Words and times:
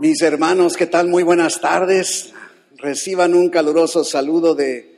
Mis 0.00 0.22
hermanos, 0.22 0.76
¿qué 0.76 0.86
tal? 0.86 1.08
Muy 1.08 1.24
buenas 1.24 1.60
tardes. 1.60 2.32
Reciban 2.76 3.34
un 3.34 3.48
caluroso 3.48 4.04
saludo 4.04 4.54
de 4.54 4.94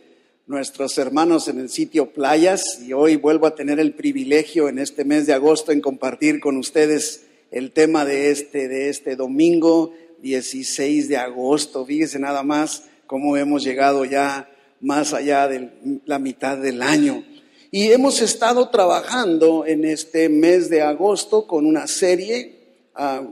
nuestros 0.46 0.98
hermanos 0.98 1.48
en 1.48 1.58
el 1.58 1.70
sitio 1.70 2.12
Playas 2.12 2.82
y 2.86 2.92
hoy 2.92 3.16
vuelvo 3.16 3.46
a 3.46 3.54
tener 3.54 3.80
el 3.80 3.94
privilegio 3.94 4.68
en 4.68 4.78
este 4.78 5.06
mes 5.06 5.26
de 5.26 5.32
agosto 5.32 5.72
en 5.72 5.80
compartir 5.80 6.38
con 6.38 6.58
ustedes 6.58 7.24
el 7.50 7.72
tema 7.72 8.04
de 8.04 8.30
este, 8.30 8.68
de 8.68 8.90
este 8.90 9.16
domingo 9.16 9.94
16 10.20 11.08
de 11.08 11.16
agosto. 11.16 11.86
Fíjense 11.86 12.18
nada 12.18 12.42
más 12.42 12.84
cómo 13.06 13.38
hemos 13.38 13.64
llegado 13.64 14.04
ya 14.04 14.50
más 14.82 15.14
allá 15.14 15.48
de 15.48 15.70
la 16.04 16.18
mitad 16.18 16.58
del 16.58 16.82
año. 16.82 17.24
Y 17.70 17.90
hemos 17.90 18.20
estado 18.20 18.68
trabajando 18.68 19.64
en 19.64 19.86
este 19.86 20.28
mes 20.28 20.68
de 20.68 20.82
agosto 20.82 21.46
con 21.46 21.64
una 21.64 21.86
serie 21.86 22.58
ah, 22.94 23.22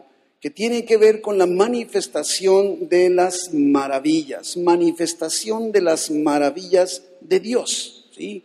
que 0.40 0.50
tiene 0.50 0.84
que 0.84 0.96
ver 0.96 1.20
con 1.20 1.36
la 1.36 1.46
manifestación 1.46 2.88
de 2.88 3.10
las 3.10 3.52
maravillas, 3.52 4.56
manifestación 4.56 5.72
de 5.72 5.82
las 5.82 6.10
maravillas 6.10 7.02
de 7.20 7.40
Dios. 7.40 8.06
¿sí? 8.16 8.44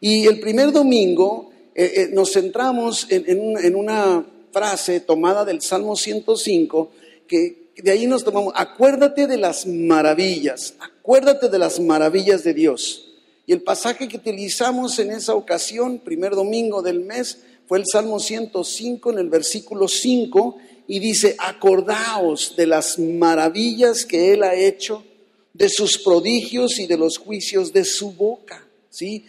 Y 0.00 0.26
el 0.26 0.40
primer 0.40 0.72
domingo 0.72 1.50
eh, 1.74 1.92
eh, 1.94 2.08
nos 2.12 2.32
centramos 2.32 3.06
en, 3.08 3.76
una 3.76 4.26
frase 4.52 4.98
tomada 5.00 5.44
del 5.44 5.62
Salmo 5.62 5.94
105, 5.94 6.90
que 7.28 7.68
de 7.76 7.90
ahí 7.92 8.08
nos 8.08 8.24
tomamos, 8.24 8.52
acuérdate 8.56 9.28
de 9.28 9.36
las 9.36 9.64
maravillas, 9.64 10.74
acuérdate 10.80 11.48
de 11.48 11.58
las 11.58 11.78
maravillas 11.78 12.42
de 12.42 12.54
Dios. 12.54 13.04
Y 13.46 13.52
el 13.52 13.62
pasaje 13.62 14.08
que 14.08 14.16
utilizamos 14.16 14.98
en 14.98 15.12
esa 15.12 15.34
ocasión, 15.34 16.00
primer 16.00 16.32
domingo 16.32 16.82
del 16.82 17.00
mes, 17.00 17.38
fue 17.68 17.78
el 17.78 17.84
Salmo 17.86 18.18
105 18.18 19.12
en 19.12 19.18
el 19.18 19.28
versículo 19.28 19.86
5 19.88 20.56
y 20.90 20.98
dice, 21.00 21.36
acordaos 21.38 22.56
de 22.56 22.66
las 22.66 22.98
maravillas 22.98 24.06
que 24.06 24.32
Él 24.32 24.42
ha 24.42 24.54
hecho, 24.54 25.04
de 25.52 25.68
sus 25.68 25.98
prodigios 25.98 26.78
y 26.78 26.86
de 26.86 26.96
los 26.96 27.18
juicios 27.18 27.72
de 27.72 27.84
su 27.84 28.12
boca. 28.12 28.66
¿sí? 28.88 29.26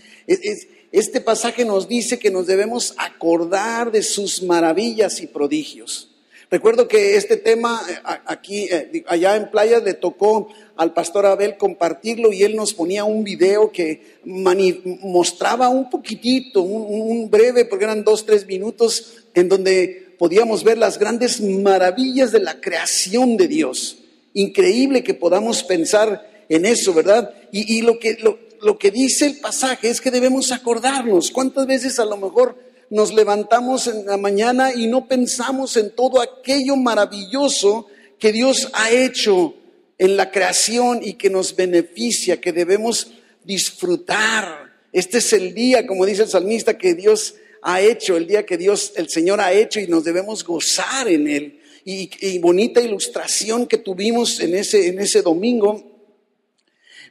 Este 0.91 1.19
pasaje 1.19 1.65
nos 1.65 1.87
dice 1.87 2.17
que 2.17 2.31
nos 2.31 2.47
debemos 2.47 2.93
acordar 2.97 3.91
de 3.91 4.03
sus 4.03 4.41
maravillas 4.41 5.21
y 5.21 5.27
prodigios. 5.27 6.09
Recuerdo 6.51 6.87
que 6.87 7.15
este 7.15 7.37
tema 7.37 7.79
eh, 7.87 7.93
aquí, 8.25 8.63
eh, 8.71 9.03
allá 9.07 9.35
en 9.35 9.51
Playa, 9.51 9.79
le 9.79 9.93
tocó 9.93 10.47
al 10.77 10.93
pastor 10.93 11.27
Abel 11.27 11.57
compartirlo 11.57 12.33
y 12.33 12.41
él 12.41 12.55
nos 12.55 12.73
ponía 12.73 13.03
un 13.03 13.23
video 13.23 13.71
que 13.71 14.17
mostraba 14.23 15.69
un 15.69 15.91
poquitito, 15.91 16.61
un 16.61 17.29
breve, 17.29 17.65
porque 17.65 17.85
eran 17.85 18.03
dos, 18.03 18.25
tres 18.25 18.47
minutos, 18.47 19.25
en 19.35 19.47
donde 19.47 20.08
podíamos 20.19 20.65
ver 20.65 20.77
las 20.77 20.99
grandes 20.99 21.41
maravillas 21.41 22.31
de 22.33 22.41
la 22.41 22.59
creación 22.59 23.37
de 23.37 23.47
Dios. 23.47 23.97
Increíble 24.33 25.01
que 25.01 25.13
podamos 25.13 25.63
pensar 25.63 26.45
en 26.49 26.65
eso, 26.65 26.93
¿verdad? 26.93 27.33
Y, 27.51 27.81
lo, 27.81 27.97
que, 27.97 28.17
lo, 28.61 28.77
que 28.77 28.91
dice 28.91 29.25
el 29.25 29.39
pasaje 29.39 29.89
es 29.89 30.01
que 30.01 30.11
debemos 30.11 30.51
acordarnos. 30.51 31.31
¿Cuántas 31.31 31.65
veces 31.65 31.99
a 31.99 32.05
lo 32.05 32.17
mejor 32.17 32.57
nos 32.89 33.13
levantamos 33.13 33.87
en 33.87 34.05
la 34.05 34.17
mañana 34.17 34.73
y 34.73 34.87
no 34.87 35.07
pensamos 35.07 35.77
en 35.77 35.95
todo 35.95 36.21
aquello 36.21 36.75
maravilloso 36.75 37.87
que 38.19 38.33
Dios 38.33 38.69
ha 38.73 38.91
hecho 38.91 39.55
en 39.97 40.17
la 40.17 40.31
creación 40.31 40.99
y 41.01 41.13
que 41.13 41.29
nos 41.29 41.55
beneficia, 41.55 42.41
que 42.41 42.51
debemos 42.51 43.13
disfrutar? 43.45 44.69
Este 44.91 45.19
es 45.19 45.31
el 45.31 45.53
día, 45.53 45.87
como 45.87 46.05
dice 46.05 46.23
el 46.23 46.29
salmista, 46.29 46.77
que 46.77 46.93
Dios 46.93 47.35
ha 47.61 47.81
hecho, 47.81 48.17
el 48.17 48.27
día 48.27 48.45
que 48.45 48.57
Dios, 48.57 48.93
el 48.95 49.09
Señor 49.09 49.41
ha 49.41 49.53
hecho 49.53 49.79
y 49.79 49.87
nos 49.87 50.03
debemos 50.03 50.43
gozar 50.43 51.07
en 51.07 51.27
Él. 51.27 51.59
Y, 51.85 52.37
bonita 52.39 52.81
ilustración 52.81 53.65
que 53.65 53.77
tuvimos 53.77 54.39
en 54.39 54.53
ese, 54.55 54.87
en 54.87 54.99
ese 54.99 55.21
domingo. 55.21 55.83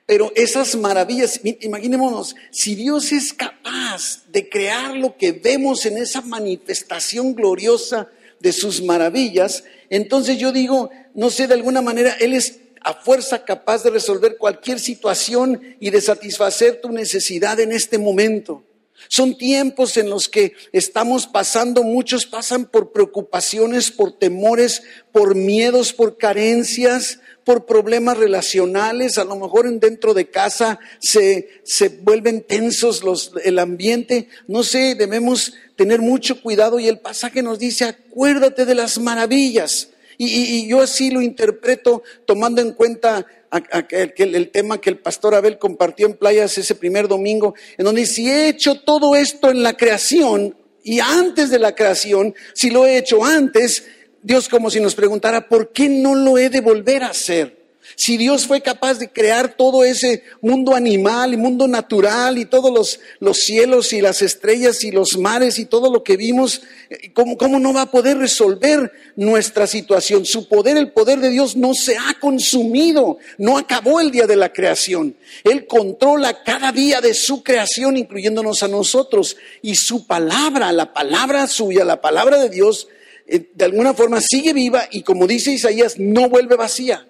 Pero 0.07 0.33
esas 0.37 0.77
maravillas, 0.77 1.41
imaginémonos, 1.61 2.37
si 2.51 2.75
Dios 2.75 3.13
es 3.13 3.33
capaz 3.33 4.23
de 4.31 4.49
crear 4.49 4.97
lo 4.97 5.17
que 5.17 5.33
vemos 5.33 5.85
en 5.85 5.99
esa 5.99 6.21
manifestación 6.21 7.35
gloriosa 7.35 8.09
de 8.41 8.53
sus 8.53 8.81
maravillas, 8.83 9.65
entonces 9.91 10.39
yo 10.39 10.53
digo, 10.53 10.91
no 11.15 11.29
sé, 11.31 11.47
de 11.47 11.55
alguna 11.55 11.83
manera, 11.83 12.17
Él 12.21 12.35
es 12.35 12.61
a 12.81 12.95
fuerza 12.95 13.45
capaz 13.45 13.83
de 13.83 13.91
resolver 13.91 14.39
cualquier 14.39 14.79
situación 14.79 15.77
y 15.81 15.91
de 15.91 16.01
satisfacer 16.01 16.81
tu 16.81 16.91
necesidad 16.91 17.59
en 17.61 17.73
este 17.73 17.99
momento. 17.99 18.63
Son 19.07 19.39
tiempos 19.39 19.97
en 19.97 20.11
los 20.11 20.29
que 20.29 20.55
estamos 20.73 21.27
pasando, 21.27 21.85
muchos 21.85 22.27
pasan 22.27 22.67
por 22.67 22.91
preocupaciones, 22.93 23.91
por 23.91 24.19
temores, 24.19 24.83
por 25.13 25.37
miedos, 25.37 25.93
por 25.93 26.19
carencias, 26.19 27.21
por 27.45 27.65
problemas 27.65 28.19
relacionales, 28.19 29.17
a 29.17 29.25
lo 29.25 29.37
mejor 29.37 29.73
dentro 29.81 30.13
de 30.13 30.29
casa 30.29 30.79
se, 30.99 31.49
se 31.63 31.89
vuelven 31.89 32.43
tensos 32.43 33.03
los, 33.03 33.33
el 33.43 33.59
ambiente, 33.59 34.29
no 34.49 34.63
sé, 34.63 34.95
debemos 34.95 35.55
tener 35.75 36.03
mucho 36.03 36.43
cuidado 36.43 36.79
y 36.79 36.89
el 36.89 36.99
pasaje 36.99 37.43
nos 37.43 37.59
dice, 37.59 37.87
acuérdate 37.87 38.67
de 38.67 38.75
las 38.75 38.99
maravillas. 38.99 39.89
y 40.19 40.69
yo 40.69 40.83
así 40.83 41.11
lo 41.11 41.23
interpreto 41.23 42.03
tomando 42.27 42.61
en 42.61 42.73
cuenta 42.73 43.25
el 43.51 44.51
tema 44.51 44.81
que 44.81 44.91
el 44.91 44.99
pastor 44.99 45.35
Abel 45.35 45.59
compartió 45.59 46.07
en 46.07 46.15
playas 46.15 46.59
ese 46.59 46.75
primer 46.75 47.09
domingo, 47.09 47.55
en 47.77 47.85
donde 47.85 48.07
si 48.07 48.31
he 48.31 48.49
hecho 48.49 48.81
todo 48.81 49.17
esto 49.17 49.51
en 49.51 49.63
la 49.63 49.77
creación 49.77 50.57
y 50.83 51.01
antes 51.01 51.51
de 51.51 51.59
la 51.59 51.75
creación, 51.75 52.35
si 52.55 52.71
lo 52.71 52.87
he 52.87 52.99
hecho 52.99 53.25
antes, 53.25 53.85
Dios 54.23 54.49
como 54.49 54.71
si 54.71 54.81
nos 54.81 54.95
preguntara, 54.95 55.49
¿por 55.49 55.73
qué 55.73 55.89
no 55.89 56.15
lo 56.15 56.39
he 56.39 56.51
de 56.51 56.61
volver 56.61 57.05
a 57.05 57.09
hacer? 57.09 57.58
Si 57.97 58.17
Dios 58.17 58.47
fue 58.47 58.61
capaz 58.61 58.99
de 58.99 59.11
crear 59.11 59.57
todo 59.57 59.85
ese 59.85 60.23
mundo 60.41 60.75
animal 60.75 61.33
y 61.33 61.37
mundo 61.37 61.67
natural 61.67 62.39
y 62.39 62.45
todos 62.45 62.73
los, 62.73 63.01
los 63.19 63.39
cielos 63.39 63.93
y 63.93 64.01
las 64.01 64.23
estrellas 64.23 64.85
y 64.85 64.91
los 64.91 65.17
mares 65.17 65.59
y 65.59 65.65
todo 65.65 65.91
lo 65.93 66.03
que 66.03 66.17
vimos, 66.17 66.63
eh, 66.91 67.13
¿cómo, 67.13 67.37
¿cómo 67.39 67.59
no 67.59 67.73
va 67.73 67.83
a 67.83 67.91
poder 67.91 68.19
resolver 68.19 68.93
nuestra 69.17 69.67
situación? 69.67 70.27
Su 70.27 70.49
poder, 70.49 70.77
el 70.77 70.93
poder 70.93 71.21
de 71.21 71.31
Dios 71.31 71.57
no 71.57 71.75
se 71.75 71.97
ha 71.97 72.19
consumido, 72.21 73.19
no 73.39 73.57
acabó 73.57 74.01
el 74.01 74.11
día 74.11 74.27
de 74.27 74.37
la 74.37 74.53
creación. 74.53 75.17
Él 75.45 75.67
controla 75.67 76.43
cada 76.45 76.73
día 76.73 77.01
de 77.01 77.15
su 77.15 77.43
creación, 77.43 77.97
incluyéndonos 77.97 78.63
a 78.63 78.69
nosotros. 78.69 79.37
Y 79.63 79.75
su 79.75 80.07
palabra, 80.07 80.73
la 80.73 80.93
palabra 80.93 81.47
suya, 81.47 81.85
la 81.85 82.01
palabra 82.01 82.39
de 82.39 82.51
Dios, 82.51 82.89
eh, 83.27 83.51
de 83.55 83.65
alguna 83.65 83.95
forma 83.95 84.21
sigue 84.21 84.53
viva 84.53 84.89
y 84.91 85.03
como 85.03 85.27
dice 85.27 85.53
Isaías, 85.53 85.99
no 85.99 86.29
vuelve 86.29 86.57
vacía 86.57 87.08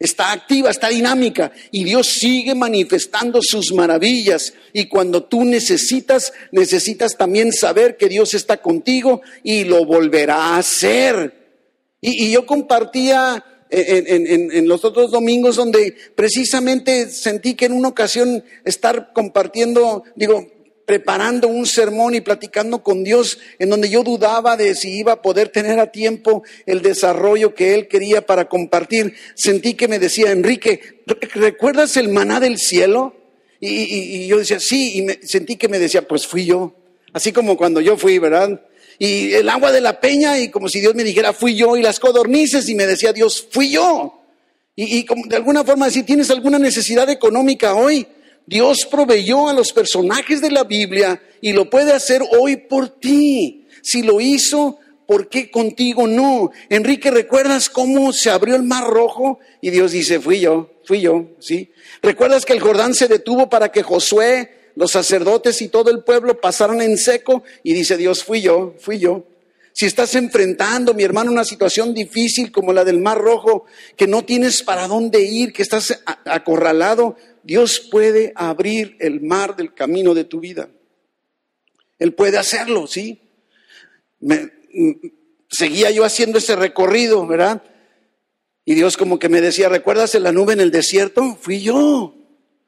está 0.00 0.32
activa, 0.32 0.70
está 0.70 0.88
dinámica 0.88 1.52
y 1.70 1.84
Dios 1.84 2.08
sigue 2.08 2.54
manifestando 2.54 3.40
sus 3.42 3.72
maravillas. 3.72 4.54
Y 4.72 4.86
cuando 4.86 5.24
tú 5.24 5.44
necesitas, 5.44 6.32
necesitas 6.50 7.16
también 7.16 7.52
saber 7.52 7.98
que 7.98 8.08
Dios 8.08 8.32
está 8.32 8.56
contigo 8.56 9.20
y 9.44 9.64
lo 9.64 9.84
volverá 9.84 10.36
a 10.36 10.58
hacer. 10.58 11.34
Y, 12.00 12.30
yo 12.30 12.46
compartía 12.46 13.44
en, 13.68 14.50
en, 14.50 14.66
los 14.66 14.86
otros 14.86 15.10
domingos 15.10 15.56
donde 15.56 15.94
precisamente 16.14 17.10
sentí 17.10 17.54
que 17.54 17.66
en 17.66 17.74
una 17.74 17.88
ocasión 17.88 18.42
estar 18.64 19.12
compartiendo, 19.12 20.04
digo, 20.16 20.50
preparando 20.90 21.46
un 21.46 21.66
sermón 21.66 22.16
y 22.16 22.20
platicando 22.20 22.82
con 22.82 23.04
Dios 23.04 23.38
en 23.60 23.70
donde 23.70 23.88
yo 23.88 24.02
dudaba 24.02 24.56
de 24.56 24.74
si 24.74 24.98
iba 24.98 25.12
a 25.12 25.22
poder 25.22 25.48
tener 25.48 25.78
a 25.78 25.92
tiempo 25.92 26.42
el 26.66 26.82
desarrollo 26.82 27.54
que 27.54 27.74
Él 27.74 27.86
quería 27.86 28.26
para 28.26 28.48
compartir. 28.48 29.14
Sentí 29.36 29.74
que 29.74 29.86
me 29.86 30.00
decía, 30.00 30.32
Enrique, 30.32 31.04
¿recuerdas 31.34 31.96
el 31.96 32.08
maná 32.08 32.40
del 32.40 32.58
cielo? 32.58 33.14
Y, 33.60 34.26
yo 34.26 34.38
decía, 34.38 34.58
sí, 34.58 34.98
y 34.98 35.02
me, 35.02 35.20
sentí 35.22 35.54
que 35.54 35.68
me 35.68 35.78
decía, 35.78 36.08
pues 36.08 36.26
fui 36.26 36.44
yo. 36.44 36.74
Así 37.12 37.30
como 37.30 37.56
cuando 37.56 37.80
yo 37.80 37.96
fui, 37.96 38.18
¿verdad? 38.18 38.60
Y 38.98 39.32
el 39.34 39.48
agua 39.48 39.70
de 39.70 39.82
la 39.82 40.00
peña, 40.00 40.40
y 40.40 40.48
como 40.48 40.68
si 40.68 40.80
Dios 40.80 40.96
me 40.96 41.04
dijera, 41.04 41.32
fui 41.32 41.54
yo, 41.54 41.76
y 41.76 41.82
las 41.82 42.00
codornices, 42.00 42.68
y 42.68 42.74
me 42.74 42.88
decía 42.88 43.12
Dios, 43.12 43.46
fui 43.48 43.70
yo. 43.70 44.24
Y, 44.74 44.98
y 44.98 45.04
como 45.04 45.24
de 45.28 45.36
alguna 45.36 45.62
forma, 45.62 45.88
si 45.88 46.02
tienes 46.02 46.32
alguna 46.32 46.58
necesidad 46.58 47.08
económica 47.10 47.76
hoy, 47.76 48.08
Dios 48.46 48.86
proveyó 48.90 49.48
a 49.48 49.52
los 49.52 49.72
personajes 49.72 50.40
de 50.40 50.50
la 50.50 50.64
Biblia 50.64 51.22
y 51.40 51.52
lo 51.52 51.70
puede 51.70 51.92
hacer 51.92 52.22
hoy 52.38 52.56
por 52.56 52.88
ti. 52.88 53.66
Si 53.82 54.02
lo 54.02 54.20
hizo, 54.20 54.78
¿por 55.06 55.28
qué 55.28 55.50
contigo 55.50 56.06
no? 56.06 56.50
Enrique, 56.68 57.10
¿recuerdas 57.10 57.68
cómo 57.68 58.12
se 58.12 58.30
abrió 58.30 58.56
el 58.56 58.62
mar 58.62 58.88
rojo? 58.88 59.38
Y 59.60 59.70
Dios 59.70 59.92
dice, 59.92 60.20
fui 60.20 60.40
yo, 60.40 60.70
fui 60.84 61.00
yo, 61.00 61.30
¿sí? 61.38 61.72
¿Recuerdas 62.02 62.44
que 62.44 62.52
el 62.52 62.60
Jordán 62.60 62.94
se 62.94 63.08
detuvo 63.08 63.48
para 63.48 63.72
que 63.72 63.82
Josué, 63.82 64.72
los 64.76 64.92
sacerdotes 64.92 65.62
y 65.62 65.68
todo 65.68 65.90
el 65.90 66.04
pueblo 66.04 66.40
pasaran 66.40 66.80
en 66.80 66.96
seco? 66.96 67.42
Y 67.62 67.72
dice 67.74 67.96
Dios, 67.96 68.22
fui 68.22 68.40
yo, 68.40 68.74
fui 68.78 68.98
yo. 68.98 69.24
Si 69.72 69.86
estás 69.86 70.14
enfrentando, 70.14 70.94
mi 70.94 71.04
hermano, 71.04 71.30
una 71.30 71.44
situación 71.44 71.94
difícil 71.94 72.52
como 72.52 72.72
la 72.72 72.84
del 72.84 72.98
Mar 72.98 73.18
Rojo, 73.18 73.64
que 73.96 74.06
no 74.06 74.24
tienes 74.24 74.62
para 74.62 74.88
dónde 74.88 75.22
ir, 75.22 75.52
que 75.52 75.62
estás 75.62 76.02
acorralado, 76.24 77.16
Dios 77.42 77.80
puede 77.80 78.32
abrir 78.34 78.96
el 79.00 79.20
mar 79.20 79.56
del 79.56 79.74
camino 79.74 80.14
de 80.14 80.24
tu 80.24 80.40
vida. 80.40 80.68
Él 81.98 82.14
puede 82.14 82.38
hacerlo, 82.38 82.86
¿sí? 82.86 83.20
Me, 84.20 84.50
seguía 85.48 85.90
yo 85.90 86.04
haciendo 86.04 86.38
ese 86.38 86.56
recorrido, 86.56 87.26
¿verdad? 87.26 87.62
Y 88.64 88.74
Dios 88.74 88.96
como 88.96 89.18
que 89.18 89.28
me 89.28 89.40
decía, 89.40 89.68
¿recuerdas 89.68 90.14
la 90.14 90.32
nube 90.32 90.52
en 90.52 90.60
el 90.60 90.70
desierto? 90.70 91.36
Fui 91.40 91.60
yo. 91.60 92.14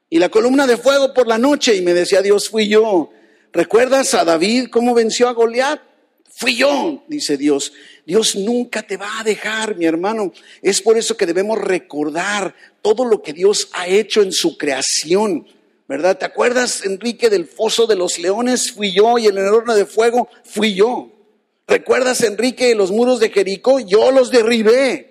Y 0.09 0.19
la 0.19 0.29
columna 0.29 0.67
de 0.67 0.77
fuego 0.77 1.13
por 1.13 1.27
la 1.27 1.37
noche. 1.37 1.75
Y 1.75 1.81
me 1.81 1.93
decía 1.93 2.21
Dios, 2.21 2.49
fui 2.49 2.67
yo. 2.67 3.11
¿Recuerdas 3.51 4.13
a 4.13 4.25
David 4.25 4.67
cómo 4.69 4.93
venció 4.93 5.27
a 5.27 5.33
Goliat? 5.33 5.81
Fui 6.35 6.55
yo, 6.55 7.03
dice 7.07 7.37
Dios. 7.37 7.73
Dios 8.05 8.35
nunca 8.35 8.81
te 8.81 8.97
va 8.97 9.19
a 9.19 9.23
dejar, 9.23 9.77
mi 9.77 9.85
hermano. 9.85 10.33
Es 10.61 10.81
por 10.81 10.97
eso 10.97 11.15
que 11.15 11.27
debemos 11.27 11.59
recordar 11.59 12.55
todo 12.83 13.05
lo 13.05 13.23
que 13.23 13.33
Dios 13.33 13.69
ha 13.71 13.87
hecho 13.87 14.21
en 14.21 14.31
su 14.31 14.57
creación. 14.57 15.47
¿Verdad? 15.87 16.17
¿Te 16.17 16.25
acuerdas, 16.25 16.85
Enrique, 16.85 17.29
del 17.29 17.45
foso 17.45 17.87
de 17.87 17.95
los 17.95 18.19
leones? 18.19 18.71
Fui 18.71 18.91
yo 18.91 19.17
y 19.17 19.25
el 19.25 19.37
horno 19.37 19.75
de 19.75 19.85
fuego 19.85 20.29
fui 20.43 20.75
yo. 20.75 21.11
¿Recuerdas, 21.67 22.21
Enrique, 22.23 22.75
los 22.75 22.91
muros 22.91 23.19
de 23.19 23.29
Jericó? 23.29 23.79
Yo 23.79 24.11
los 24.11 24.31
derribé. 24.31 25.09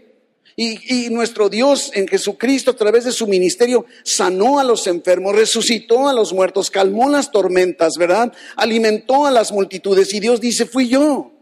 Y, 0.55 1.07
y, 1.07 1.11
nuestro 1.11 1.49
Dios 1.49 1.91
en 1.95 2.07
Jesucristo, 2.07 2.73
a 2.73 2.77
través 2.77 3.05
de 3.05 3.13
su 3.13 3.27
ministerio, 3.27 3.87
sanó 4.05 4.59
a 4.59 4.65
los 4.65 4.87
enfermos, 4.87 5.35
resucitó 5.35 6.09
a 6.09 6.13
los 6.13 6.33
muertos, 6.33 6.71
calmó 6.71 7.09
las 7.09 7.31
tormentas, 7.31 7.95
¿verdad? 7.99 8.33
Alimentó 8.57 9.27
a 9.27 9.31
las 9.31 9.51
multitudes. 9.51 10.13
Y 10.13 10.21
Dios 10.21 10.41
dice, 10.41 10.67
fui 10.67 10.89
yo. 10.89 11.33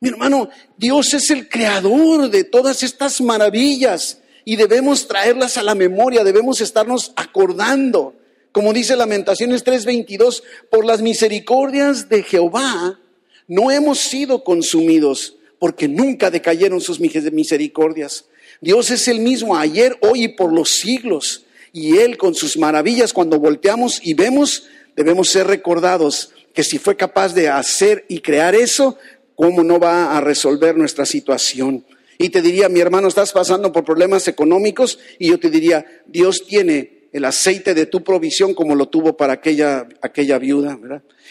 Mi 0.00 0.08
hermano, 0.08 0.48
Dios 0.76 1.12
es 1.12 1.30
el 1.30 1.48
creador 1.48 2.30
de 2.30 2.44
todas 2.44 2.82
estas 2.82 3.20
maravillas 3.20 4.18
y 4.44 4.56
debemos 4.56 5.08
traerlas 5.08 5.56
a 5.56 5.62
la 5.62 5.74
memoria, 5.74 6.24
debemos 6.24 6.60
estarnos 6.60 7.12
acordando. 7.16 8.14
Como 8.52 8.72
dice 8.72 8.96
Lamentaciones 8.96 9.64
3:22, 9.64 10.42
por 10.70 10.84
las 10.84 11.02
misericordias 11.02 12.08
de 12.08 12.22
Jehová 12.22 13.00
no 13.48 13.70
hemos 13.70 13.98
sido 13.98 14.44
consumidos 14.44 15.36
porque 15.58 15.88
nunca 15.88 16.30
decayeron 16.30 16.80
sus 16.80 17.00
misericordias. 17.00 18.26
Dios 18.60 18.90
es 18.90 19.08
el 19.08 19.20
mismo 19.20 19.56
ayer, 19.56 19.96
hoy 20.00 20.24
y 20.24 20.28
por 20.28 20.52
los 20.52 20.70
siglos. 20.70 21.44
Y 21.72 21.98
Él 21.98 22.16
con 22.16 22.34
sus 22.34 22.56
maravillas, 22.56 23.12
cuando 23.12 23.38
volteamos 23.38 24.00
y 24.02 24.14
vemos, 24.14 24.64
debemos 24.94 25.28
ser 25.30 25.46
recordados 25.46 26.30
que 26.52 26.62
si 26.62 26.78
fue 26.78 26.96
capaz 26.96 27.34
de 27.34 27.48
hacer 27.48 28.04
y 28.08 28.20
crear 28.20 28.54
eso, 28.54 28.96
¿cómo 29.34 29.64
no 29.64 29.80
va 29.80 30.16
a 30.16 30.20
resolver 30.20 30.76
nuestra 30.76 31.04
situación? 31.04 31.84
Y 32.18 32.30
te 32.30 32.42
diría, 32.42 32.68
mi 32.68 32.80
hermano, 32.80 33.08
estás 33.08 33.32
pasando 33.32 33.72
por 33.72 33.84
problemas 33.84 34.28
económicos 34.28 34.98
y 35.18 35.28
yo 35.28 35.38
te 35.38 35.50
diría, 35.50 35.84
Dios 36.06 36.44
tiene 36.46 37.08
el 37.12 37.24
aceite 37.24 37.74
de 37.74 37.86
tu 37.86 38.02
provisión 38.02 38.54
como 38.54 38.74
lo 38.74 38.88
tuvo 38.88 39.16
para 39.16 39.34
aquella, 39.34 39.88
aquella 40.02 40.38
viuda. 40.38 40.78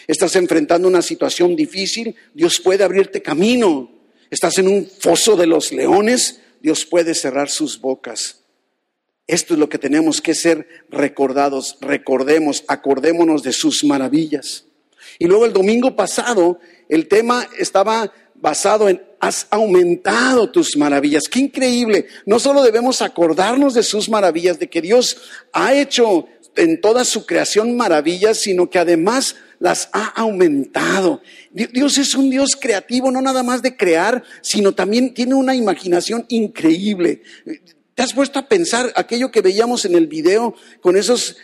Estás 0.06 0.36
enfrentando 0.36 0.88
una 0.88 1.02
situación 1.02 1.54
difícil, 1.56 2.16
Dios 2.32 2.60
puede 2.60 2.84
abrirte 2.84 3.22
camino. 3.22 3.90
Estás 4.30 4.58
en 4.58 4.68
un 4.68 4.86
foso 4.86 5.36
de 5.36 5.46
los 5.46 5.72
leones, 5.72 6.40
Dios 6.60 6.86
puede 6.86 7.14
cerrar 7.14 7.50
sus 7.50 7.80
bocas. 7.80 8.40
Esto 9.26 9.54
es 9.54 9.60
lo 9.60 9.68
que 9.68 9.78
tenemos 9.78 10.20
que 10.20 10.34
ser 10.34 10.66
recordados, 10.90 11.78
recordemos, 11.80 12.64
acordémonos 12.68 13.42
de 13.42 13.52
sus 13.52 13.84
maravillas. 13.84 14.64
Y 15.18 15.26
luego 15.26 15.46
el 15.46 15.52
domingo 15.52 15.96
pasado 15.96 16.58
el 16.88 17.08
tema 17.08 17.48
estaba 17.58 18.12
basado 18.44 18.90
en 18.90 19.00
has 19.20 19.46
aumentado 19.48 20.50
tus 20.50 20.76
maravillas. 20.76 21.22
Qué 21.30 21.40
increíble. 21.40 22.08
No 22.26 22.38
solo 22.38 22.62
debemos 22.62 23.00
acordarnos 23.00 23.72
de 23.72 23.82
sus 23.82 24.10
maravillas, 24.10 24.58
de 24.58 24.68
que 24.68 24.82
Dios 24.82 25.16
ha 25.54 25.72
hecho 25.72 26.26
en 26.54 26.78
toda 26.82 27.06
su 27.06 27.24
creación 27.24 27.74
maravillas, 27.74 28.36
sino 28.36 28.68
que 28.68 28.78
además 28.78 29.36
las 29.60 29.88
ha 29.94 30.08
aumentado. 30.08 31.22
Dios 31.52 31.96
es 31.96 32.14
un 32.14 32.28
Dios 32.28 32.54
creativo, 32.54 33.10
no 33.10 33.22
nada 33.22 33.42
más 33.42 33.62
de 33.62 33.78
crear, 33.78 34.22
sino 34.42 34.72
también 34.72 35.14
tiene 35.14 35.34
una 35.34 35.54
imaginación 35.54 36.26
increíble. 36.28 37.22
¿Te 37.94 38.02
has 38.02 38.12
puesto 38.12 38.38
a 38.38 38.46
pensar 38.46 38.92
aquello 38.94 39.30
que 39.30 39.40
veíamos 39.40 39.86
en 39.86 39.94
el 39.94 40.06
video 40.06 40.54
con 40.82 40.98
esos 40.98 41.38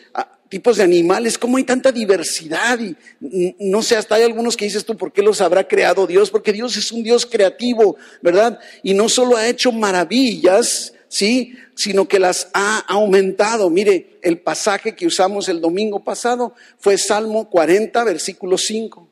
tipos 0.50 0.76
de 0.76 0.82
animales? 0.82 1.38
¿Cómo 1.38 1.56
hay 1.56 1.64
tanta 1.64 1.90
diversidad? 1.90 2.78
Y 2.80 3.54
no 3.60 3.82
sé, 3.82 3.96
hasta 3.96 4.16
hay 4.16 4.24
algunos 4.24 4.56
que 4.56 4.66
dices 4.66 4.84
tú, 4.84 4.96
¿por 4.96 5.12
qué 5.12 5.22
los 5.22 5.40
habrá 5.40 5.66
creado 5.66 6.06
Dios? 6.06 6.30
Porque 6.30 6.52
Dios 6.52 6.76
es 6.76 6.92
un 6.92 7.02
Dios 7.02 7.24
creativo, 7.24 7.96
¿verdad? 8.20 8.58
Y 8.82 8.92
no 8.92 9.08
solo 9.08 9.36
ha 9.36 9.48
hecho 9.48 9.72
maravillas, 9.72 10.92
¿sí? 11.08 11.54
Sino 11.76 12.06
que 12.06 12.18
las 12.18 12.48
ha 12.52 12.80
aumentado. 12.80 13.70
Mire, 13.70 14.18
el 14.22 14.40
pasaje 14.40 14.94
que 14.94 15.06
usamos 15.06 15.48
el 15.48 15.60
domingo 15.60 16.02
pasado 16.02 16.52
fue 16.78 16.98
Salmo 16.98 17.48
40, 17.48 18.02
versículo 18.04 18.58
5, 18.58 19.08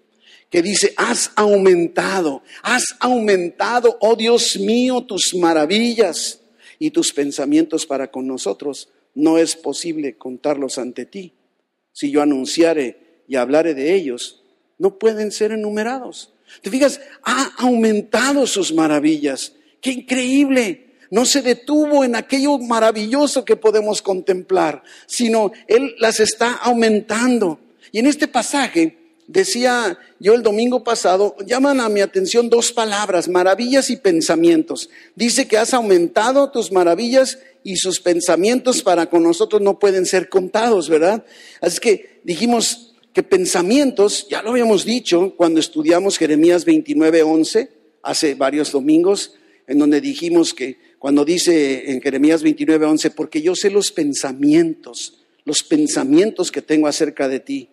que 0.50 0.60
dice, 0.60 0.92
has 0.96 1.30
aumentado, 1.36 2.42
has 2.62 2.84
aumentado, 2.98 3.96
oh 4.00 4.16
Dios 4.16 4.58
mío, 4.58 5.04
tus 5.04 5.34
maravillas 5.34 6.40
y 6.80 6.90
tus 6.90 7.12
pensamientos 7.12 7.86
para 7.86 8.10
con 8.10 8.26
nosotros. 8.26 8.88
No 9.18 9.36
es 9.36 9.56
posible 9.56 10.16
contarlos 10.16 10.78
ante 10.78 11.04
ti. 11.04 11.32
Si 11.92 12.10
yo 12.10 12.22
anunciare 12.22 13.22
y 13.26 13.34
hablare 13.34 13.74
de 13.74 13.94
ellos, 13.94 14.44
no 14.78 14.98
pueden 14.98 15.32
ser 15.32 15.50
enumerados. 15.50 16.32
Te 16.62 16.70
fijas, 16.70 17.00
ha 17.24 17.50
aumentado 17.58 18.46
sus 18.46 18.72
maravillas. 18.72 19.54
¡Qué 19.80 19.90
increíble! 19.90 20.84
no 21.10 21.24
se 21.24 21.40
detuvo 21.42 22.04
en 22.04 22.14
aquello 22.16 22.58
maravilloso 22.58 23.42
que 23.42 23.56
podemos 23.56 24.02
contemplar, 24.02 24.82
sino 25.06 25.52
Él 25.66 25.94
las 25.98 26.20
está 26.20 26.52
aumentando. 26.52 27.58
Y 27.92 28.00
en 28.00 28.06
este 28.06 28.28
pasaje, 28.28 29.07
decía 29.28 29.98
yo 30.18 30.34
el 30.34 30.42
domingo 30.42 30.82
pasado, 30.82 31.36
llaman 31.46 31.80
a 31.80 31.88
mi 31.88 32.00
atención 32.00 32.48
dos 32.48 32.72
palabras, 32.72 33.28
maravillas 33.28 33.90
y 33.90 33.96
pensamientos. 33.96 34.90
Dice 35.14 35.46
que 35.46 35.58
has 35.58 35.74
aumentado 35.74 36.50
tus 36.50 36.72
maravillas 36.72 37.38
y 37.62 37.76
sus 37.76 38.00
pensamientos 38.00 38.82
para 38.82 39.08
con 39.08 39.22
nosotros 39.22 39.62
no 39.62 39.78
pueden 39.78 40.06
ser 40.06 40.28
contados, 40.28 40.88
¿verdad? 40.88 41.24
Así 41.60 41.78
que 41.78 42.20
dijimos 42.24 42.94
que 43.12 43.22
pensamientos, 43.22 44.26
ya 44.28 44.42
lo 44.42 44.50
habíamos 44.50 44.84
dicho 44.84 45.34
cuando 45.36 45.60
estudiamos 45.60 46.18
Jeremías 46.18 46.64
29, 46.64 47.22
11, 47.22 47.70
hace 48.02 48.34
varios 48.34 48.72
domingos, 48.72 49.34
en 49.66 49.78
donde 49.78 50.00
dijimos 50.00 50.54
que 50.54 50.78
cuando 50.98 51.24
dice 51.24 51.92
en 51.92 52.00
Jeremías 52.00 52.42
29, 52.42 52.86
11, 52.86 53.10
porque 53.10 53.42
yo 53.42 53.54
sé 53.54 53.70
los 53.70 53.92
pensamientos, 53.92 55.18
los 55.44 55.62
pensamientos 55.62 56.50
que 56.50 56.62
tengo 56.62 56.88
acerca 56.88 57.28
de 57.28 57.40
ti, 57.40 57.68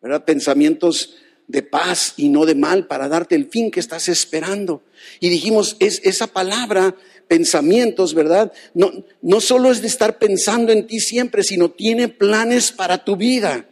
¿verdad? 0.00 0.24
Pensamientos 0.24 1.16
de 1.46 1.62
paz 1.62 2.12
y 2.16 2.28
no 2.28 2.44
de 2.44 2.54
mal 2.54 2.86
para 2.86 3.08
darte 3.08 3.34
el 3.34 3.48
fin 3.48 3.70
que 3.70 3.80
estás 3.80 4.08
esperando. 4.08 4.82
Y 5.18 5.30
dijimos, 5.30 5.76
es 5.80 6.00
esa 6.04 6.26
palabra, 6.26 6.94
pensamientos, 7.26 8.14
¿verdad? 8.14 8.52
No, 8.74 8.92
no 9.22 9.40
solo 9.40 9.70
es 9.70 9.80
de 9.80 9.88
estar 9.88 10.18
pensando 10.18 10.72
en 10.72 10.86
ti 10.86 11.00
siempre, 11.00 11.42
sino 11.42 11.70
tiene 11.70 12.08
planes 12.08 12.70
para 12.70 13.04
tu 13.04 13.16
vida. 13.16 13.66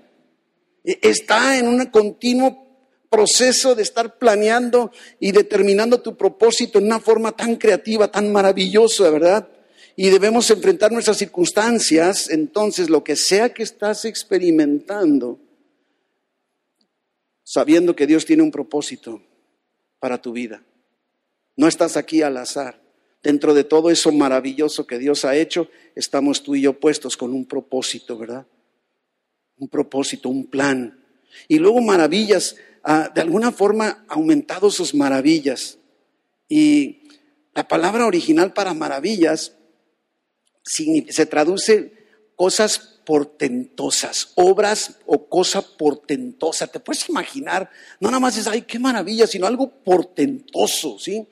E, 0.85 0.99
está 1.03 1.59
en 1.59 1.69
un 1.69 1.85
continuo 1.87 2.67
proceso 3.11 3.75
de 3.75 3.83
estar 3.83 4.19
planeando 4.19 4.91
y 5.21 5.33
determinando 5.33 6.01
tu 6.01 6.17
propósito 6.17 6.79
en 6.79 6.87
una 6.87 7.01
forma 7.01 7.33
tan 7.33 7.57
creativa, 7.57 8.11
tan 8.11 8.33
maravillosa, 8.33 9.11
¿verdad? 9.11 9.49
Y 9.97 10.11
debemos 10.11 10.51
enfrentar 10.51 10.93
nuestras 10.93 11.17
circunstancias, 11.17 12.29
entonces 12.31 12.91
lo 12.91 13.03
que 13.03 13.17
sea 13.17 13.55
que 13.55 13.63
estás 13.63 14.05
experimentando, 14.05 15.39
sabiendo 17.49 17.95
que 17.95 18.09
Dios 18.09 18.27
tiene 18.27 18.43
un 18.43 18.51
propósito 18.51 19.23
para 20.01 20.21
tu 20.21 20.33
vida. 20.33 20.65
No 21.57 21.69
estás 21.69 21.97
aquí 21.97 22.21
al 22.23 22.37
azar. 22.39 22.83
Dentro 23.23 23.55
de 23.55 23.63
todo 23.63 23.89
eso 23.89 24.11
maravilloso 24.11 24.85
que 24.85 24.99
Dios 24.99 25.25
ha 25.25 25.37
hecho, 25.37 25.69
estamos 25.95 26.43
tú 26.43 26.57
y 26.57 26.63
yo 26.63 26.81
puestos 26.81 27.17
con 27.17 27.33
un 27.33 27.47
propósito, 27.47 28.19
¿verdad? 28.19 28.49
Un 29.59 29.69
propósito, 29.69 30.29
un 30.29 30.47
plan. 30.47 31.01
Y 31.47 31.61
luego 31.61 31.81
maravillas 31.81 32.57
de 33.15 33.21
alguna 33.21 33.53
forma 33.53 34.05
aumentado 34.09 34.69
sus 34.69 34.93
maravillas. 34.93 35.79
Y 36.49 37.05
la 37.55 37.69
palabra 37.69 38.07
original 38.07 38.53
para 38.55 38.75
maravillas 38.75 39.55
se 40.65 41.27
traduce 41.27 41.93
cosas 42.35 42.96
portentosas, 43.07 44.33
obras 44.35 44.99
o 45.07 45.27
cosa 45.27 45.63
portentosa. 45.63 46.67
¿Te 46.67 46.81
puedes 46.81 47.09
imaginar? 47.09 47.71
No 48.01 48.09
nada 48.09 48.21
más 48.21 48.37
es, 48.37 48.47
ay, 48.47 48.63
qué 48.63 48.79
maravilla, 48.79 49.27
sino 49.27 49.47
algo 49.47 49.71
portentoso, 49.71 50.99
¿sí? 50.99 51.27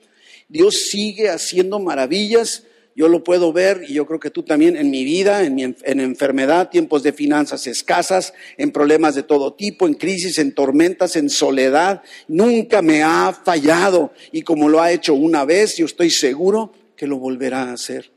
Dios 0.47 0.87
sigue 0.89 1.29
haciendo 1.29 1.79
maravillas 1.79 2.63
yo 2.95 3.09
lo 3.09 3.25
puedo 3.25 3.51
ver 3.51 3.83
y 3.87 3.93
yo 3.93 4.05
creo 4.07 4.21
que 4.21 4.31
tú 4.31 4.43
también 4.43 4.77
en 4.77 4.89
mi 4.89 5.03
vida, 5.03 5.43
en, 5.43 5.53
mi, 5.53 5.63
en 5.63 5.99
enfermedad, 5.99 6.69
tiempos 6.69 7.03
de 7.03 7.11
finanzas 7.11 7.67
escasas, 7.67 8.33
en 8.57 8.71
problemas 8.71 9.15
de 9.15 9.23
todo 9.23 9.53
tipo, 9.53 9.85
en 9.85 9.95
crisis, 9.95 10.37
en 10.37 10.53
tormentas, 10.53 11.17
en 11.17 11.29
soledad. 11.29 12.03
Nunca 12.29 12.81
me 12.81 13.03
ha 13.03 13.33
fallado 13.33 14.13
y 14.31 14.43
como 14.43 14.69
lo 14.69 14.81
ha 14.81 14.93
hecho 14.93 15.13
una 15.13 15.43
vez, 15.43 15.75
yo 15.75 15.85
estoy 15.85 16.09
seguro 16.09 16.71
que 16.95 17.05
lo 17.05 17.17
volverá 17.17 17.63
a 17.63 17.73
hacer. 17.73 18.14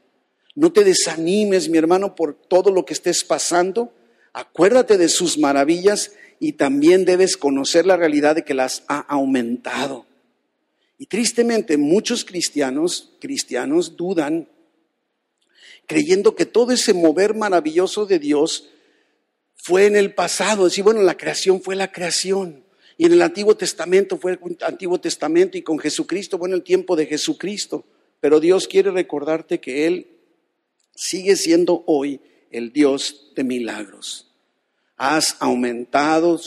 No 0.58 0.72
te 0.72 0.82
desanimes, 0.82 1.68
mi 1.68 1.78
hermano, 1.78 2.16
por 2.16 2.34
todo 2.34 2.72
lo 2.72 2.84
que 2.84 2.92
estés 2.92 3.22
pasando. 3.22 3.92
Acuérdate 4.32 4.98
de 4.98 5.08
sus 5.08 5.38
maravillas 5.38 6.10
y 6.40 6.54
también 6.54 7.04
debes 7.04 7.36
conocer 7.36 7.86
la 7.86 7.96
realidad 7.96 8.34
de 8.34 8.44
que 8.44 8.54
las 8.54 8.82
ha 8.88 8.98
aumentado. 8.98 10.04
Y 10.98 11.06
tristemente 11.06 11.76
muchos 11.76 12.24
cristianos, 12.24 13.12
cristianos 13.20 13.96
dudan 13.96 14.48
creyendo 15.86 16.34
que 16.34 16.44
todo 16.44 16.72
ese 16.72 16.92
mover 16.92 17.36
maravilloso 17.36 18.04
de 18.04 18.18
Dios 18.18 18.68
fue 19.54 19.86
en 19.86 19.94
el 19.94 20.12
pasado. 20.12 20.64
Decir, 20.64 20.82
bueno, 20.82 21.02
la 21.02 21.16
creación 21.16 21.62
fue 21.62 21.76
la 21.76 21.92
creación. 21.92 22.64
Y 22.96 23.06
en 23.06 23.12
el 23.12 23.22
Antiguo 23.22 23.56
Testamento 23.56 24.18
fue 24.18 24.32
el 24.32 24.40
Antiguo 24.62 24.98
Testamento 24.98 25.56
y 25.56 25.62
con 25.62 25.78
Jesucristo, 25.78 26.36
bueno, 26.36 26.56
el 26.56 26.64
tiempo 26.64 26.96
de 26.96 27.06
Jesucristo. 27.06 27.84
Pero 28.18 28.40
Dios 28.40 28.66
quiere 28.66 28.90
recordarte 28.90 29.60
que 29.60 29.86
Él 29.86 30.17
sigue 30.98 31.36
siendo 31.36 31.84
hoy 31.86 32.20
el 32.50 32.72
Dios 32.72 33.30
de 33.36 33.44
milagros. 33.44 34.26
Has 34.96 35.36
aumentado 35.38 36.40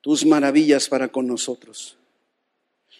tus 0.00 0.24
maravillas 0.24 0.88
para 0.88 1.08
con 1.08 1.26
nosotros. 1.26 1.96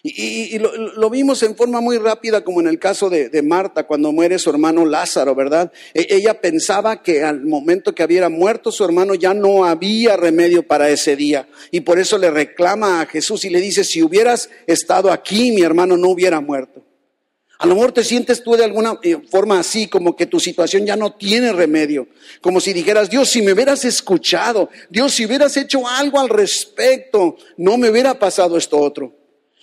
Y, 0.03 0.57
lo, 0.57 1.09
vimos 1.11 1.43
en 1.43 1.55
forma 1.55 1.79
muy 1.79 1.99
rápida, 1.99 2.43
como 2.43 2.59
en 2.59 2.67
el 2.67 2.79
caso 2.79 3.09
de, 3.09 3.41
Marta, 3.43 3.85
cuando 3.85 4.11
muere 4.11 4.39
su 4.39 4.49
hermano 4.49 4.83
Lázaro, 4.83 5.35
¿verdad? 5.35 5.71
E, 5.93 6.07
ella 6.09 6.41
pensaba 6.41 7.01
que 7.01 7.23
al 7.23 7.45
momento 7.45 7.93
que 7.93 8.03
hubiera 8.03 8.27
muerto 8.27 8.71
su 8.71 8.83
hermano 8.83 9.13
ya 9.13 9.33
no 9.33 9.63
había 9.63 10.17
remedio 10.17 10.63
para 10.63 10.89
ese 10.89 11.15
día. 11.15 11.47
Y 11.69 11.81
por 11.81 11.97
eso 11.97 12.17
le 12.17 12.29
reclama 12.29 12.99
a 12.99 13.05
Jesús 13.05 13.45
y 13.45 13.51
le 13.51 13.61
dice, 13.61 13.83
si 13.83 14.01
hubieras 14.01 14.49
estado 14.67 15.11
aquí, 15.11 15.51
mi 15.51 15.61
hermano 15.61 15.95
no 15.95 16.09
hubiera 16.09 16.41
muerto. 16.41 16.83
A 17.61 17.67
lo 17.67 17.75
mejor 17.75 17.91
te 17.91 18.03
sientes 18.03 18.41
tú 18.43 18.55
de 18.55 18.63
alguna 18.63 18.99
eh, 19.03 19.19
forma 19.29 19.59
así, 19.59 19.85
como 19.85 20.15
que 20.15 20.25
tu 20.25 20.39
situación 20.39 20.83
ya 20.83 20.95
no 20.95 21.13
tiene 21.13 21.53
remedio. 21.53 22.07
Como 22.41 22.59
si 22.59 22.73
dijeras, 22.73 23.07
Dios, 23.07 23.29
si 23.29 23.43
me 23.43 23.53
hubieras 23.53 23.85
escuchado, 23.85 24.71
Dios, 24.89 25.13
si 25.13 25.27
hubieras 25.27 25.55
hecho 25.57 25.87
algo 25.87 26.19
al 26.19 26.29
respecto, 26.29 27.37
no 27.57 27.77
me 27.77 27.91
hubiera 27.91 28.17
pasado 28.17 28.57
esto 28.57 28.79
otro. 28.79 29.15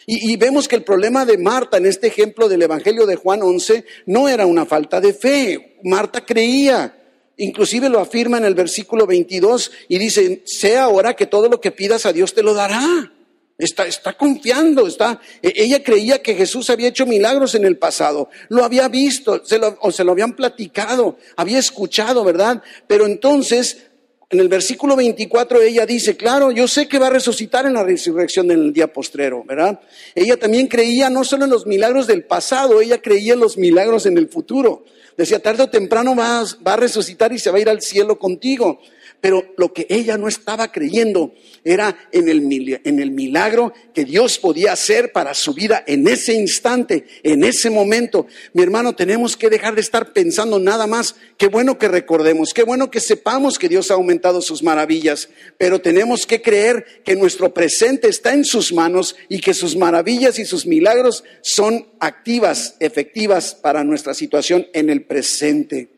Y, 0.07 0.37
vemos 0.37 0.69
que 0.69 0.76
el 0.76 0.85
problema 0.85 1.26
de 1.26 1.38
Marta 1.38 1.76
en 1.76 1.87
este 1.87 2.07
ejemplo 2.07 2.49
del 2.49 2.62
Evangelio 2.62 3.05
de 3.05 3.17
Juan 3.17 3.43
11 3.43 3.85
no 4.07 4.28
era 4.28 4.47
una 4.47 4.64
falta 4.64 5.00
de 5.00 5.12
fe. 5.12 5.81
Marta 5.83 6.25
creía. 6.25 6.97
Inclusive 7.37 7.88
lo 7.88 7.99
afirma 7.99 8.38
en 8.38 8.45
el 8.45 8.55
versículo 8.55 9.09
22 9.09 9.73
y 9.88 9.99
dice, 9.99 10.43
sé 10.47 10.78
ahora 10.78 11.14
que 11.14 11.26
todo 11.26 11.49
lo 11.49 11.61
que 11.61 11.73
pidas 11.73 12.07
a 12.07 12.12
Dios 12.12 12.33
te 12.33 12.45
lo 12.45 12.55
dará. 12.55 13.12
Está, 13.58 13.86
está, 13.86 14.12
confiando, 14.12 14.86
está. 14.86 15.20
E, 15.42 15.52
ella 15.56 15.82
creía 15.82 16.22
que 16.22 16.36
Jesús 16.36 16.70
había 16.70 16.88
hecho 16.88 17.06
milagros 17.06 17.56
en 17.56 17.64
el 17.64 17.76
pasado, 17.76 18.30
lo 18.48 18.64
había 18.64 18.88
visto, 18.88 19.44
se 19.44 19.58
lo, 19.58 19.76
o 19.80 19.90
se 19.90 20.04
lo 20.04 20.12
habían 20.12 20.36
platicado, 20.36 21.18
había 21.36 21.58
escuchado, 21.58 22.22
¿verdad? 22.22 22.62
Pero 22.86 23.06
entonces 23.06 23.88
en 24.30 24.40
el 24.40 24.48
versículo 24.48 24.94
24 24.94 25.62
ella 25.62 25.86
dice, 25.86 26.16
claro, 26.16 26.50
yo 26.52 26.68
sé 26.68 26.86
que 26.86 26.98
va 26.98 27.06
a 27.06 27.10
resucitar 27.10 27.64
en 27.66 27.72
la 27.72 27.82
resurrección 27.82 28.50
en 28.50 28.60
el 28.60 28.72
día 28.74 28.92
postrero, 28.92 29.42
¿verdad? 29.42 29.80
Ella 30.14 30.36
también 30.36 30.66
creía 30.66 31.08
no 31.08 31.24
solo 31.24 31.44
en 31.44 31.50
los 31.50 31.66
milagros 31.66 32.06
del 32.06 32.24
pasado, 32.24 32.80
ella 32.80 33.00
creía 33.00 33.32
en 33.32 33.40
los 33.40 33.56
milagros 33.56 34.04
en 34.04 34.18
el 34.18 34.28
futuro. 34.28 34.84
Decía, 35.16 35.40
tarde 35.40 35.62
o 35.64 35.70
temprano 35.70 36.14
va, 36.14 36.44
va 36.64 36.74
a 36.74 36.76
resucitar 36.76 37.32
y 37.32 37.38
se 37.38 37.50
va 37.50 37.56
a 37.56 37.60
ir 37.60 37.68
al 37.70 37.80
cielo 37.80 38.18
contigo. 38.18 38.80
Pero 39.20 39.52
lo 39.56 39.72
que 39.72 39.87
ella 39.90 40.16
no 40.16 40.28
estaba 40.28 40.70
creyendo 40.70 41.34
era 41.64 42.08
en 42.12 42.28
el, 42.28 42.80
en 42.84 43.00
el 43.00 43.10
milagro 43.10 43.72
que 43.92 44.04
Dios 44.04 44.38
podía 44.38 44.72
hacer 44.72 45.10
para 45.10 45.34
su 45.34 45.54
vida 45.54 45.82
en 45.87 46.06
ese 46.06 46.34
instante, 46.34 47.04
en 47.25 47.42
ese 47.42 47.68
momento. 47.68 48.26
Mi 48.52 48.62
hermano, 48.62 48.94
tenemos 48.94 49.37
que 49.37 49.50
dejar 49.50 49.75
de 49.75 49.80
estar 49.80 50.12
pensando 50.12 50.60
nada 50.60 50.87
más. 50.87 51.16
Qué 51.37 51.48
bueno 51.48 51.78
que 51.78 51.88
recordemos, 51.88 52.54
qué 52.54 52.62
bueno 52.62 52.90
que 52.90 53.00
sepamos 53.00 53.58
que 53.58 53.68
Dios 53.68 53.90
ha 53.90 53.94
aumentado 53.94 54.40
sus 54.40 54.62
maravillas, 54.62 55.28
pero 55.56 55.80
tenemos 55.80 56.25
que 56.25 56.40
creer 56.40 57.02
que 57.04 57.16
nuestro 57.16 57.52
presente 57.52 58.08
está 58.08 58.32
en 58.32 58.44
sus 58.44 58.72
manos 58.72 59.16
y 59.28 59.40
que 59.40 59.52
sus 59.52 59.76
maravillas 59.76 60.38
y 60.38 60.44
sus 60.44 60.64
milagros 60.64 61.25
son 61.42 61.88
activas, 61.98 62.76
efectivas 62.78 63.54
para 63.54 63.82
nuestra 63.82 64.14
situación 64.14 64.68
en 64.72 64.90
el 64.90 65.04
presente. 65.04 65.88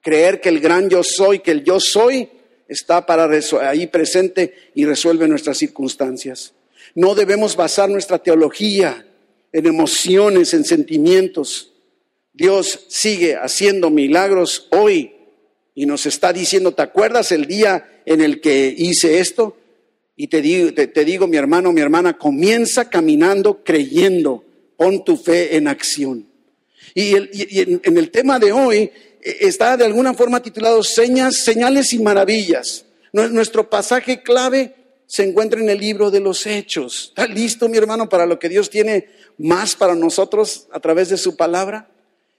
Creer 0.00 0.40
que 0.40 0.48
el 0.48 0.60
gran 0.60 0.88
yo 0.88 1.02
soy, 1.02 1.40
que 1.40 1.50
el 1.50 1.64
yo 1.64 1.80
soy, 1.80 2.28
está 2.68 3.06
para 3.06 3.28
ahí 3.62 3.86
presente 3.86 4.70
y 4.74 4.84
resuelve 4.84 5.28
nuestras 5.28 5.58
circunstancias. 5.58 6.54
No 6.94 7.14
debemos 7.14 7.56
basar 7.56 7.88
nuestra 7.88 8.18
teología 8.18 9.06
en 9.52 9.66
emociones, 9.66 10.54
en 10.54 10.64
sentimientos. 10.64 11.72
Dios 12.32 12.86
sigue 12.88 13.36
haciendo 13.36 13.90
milagros 13.90 14.68
hoy 14.70 15.12
y 15.74 15.86
nos 15.86 16.06
está 16.06 16.32
diciendo, 16.32 16.72
¿te 16.72 16.82
acuerdas 16.82 17.32
el 17.32 17.46
día 17.46 18.02
en 18.06 18.20
el 18.20 18.40
que 18.40 18.74
hice 18.76 19.18
esto? 19.18 19.56
Y 20.16 20.28
te 20.28 20.40
digo, 20.40 20.72
te, 20.72 21.04
digo 21.04 21.26
mi 21.26 21.36
hermano, 21.36 21.72
mi 21.72 21.82
hermana, 21.82 22.16
comienza 22.16 22.88
caminando 22.88 23.62
creyendo, 23.62 24.44
pon 24.76 25.04
tu 25.04 25.16
fe 25.16 25.56
en 25.56 25.68
acción. 25.68 26.26
Y, 26.94 27.14
en 27.14 27.98
el 27.98 28.10
tema 28.10 28.38
de 28.38 28.52
hoy 28.52 28.90
está 29.26 29.76
de 29.76 29.84
alguna 29.84 30.14
forma 30.14 30.40
titulado 30.40 30.82
Señas, 30.84 31.36
Señales 31.38 31.92
y 31.92 31.98
Maravillas. 31.98 32.84
Nuestro 33.12 33.68
pasaje 33.68 34.22
clave 34.22 34.74
se 35.06 35.24
encuentra 35.24 35.60
en 35.60 35.68
el 35.68 35.78
libro 35.78 36.10
de 36.10 36.20
los 36.20 36.46
Hechos. 36.46 37.06
¿Está 37.08 37.26
listo, 37.26 37.68
mi 37.68 37.76
hermano, 37.76 38.08
para 38.08 38.26
lo 38.26 38.38
que 38.38 38.48
Dios 38.48 38.70
tiene 38.70 39.08
más 39.38 39.74
para 39.74 39.94
nosotros 39.94 40.68
a 40.70 40.78
través 40.78 41.08
de 41.08 41.16
su 41.16 41.36
palabra? 41.36 41.90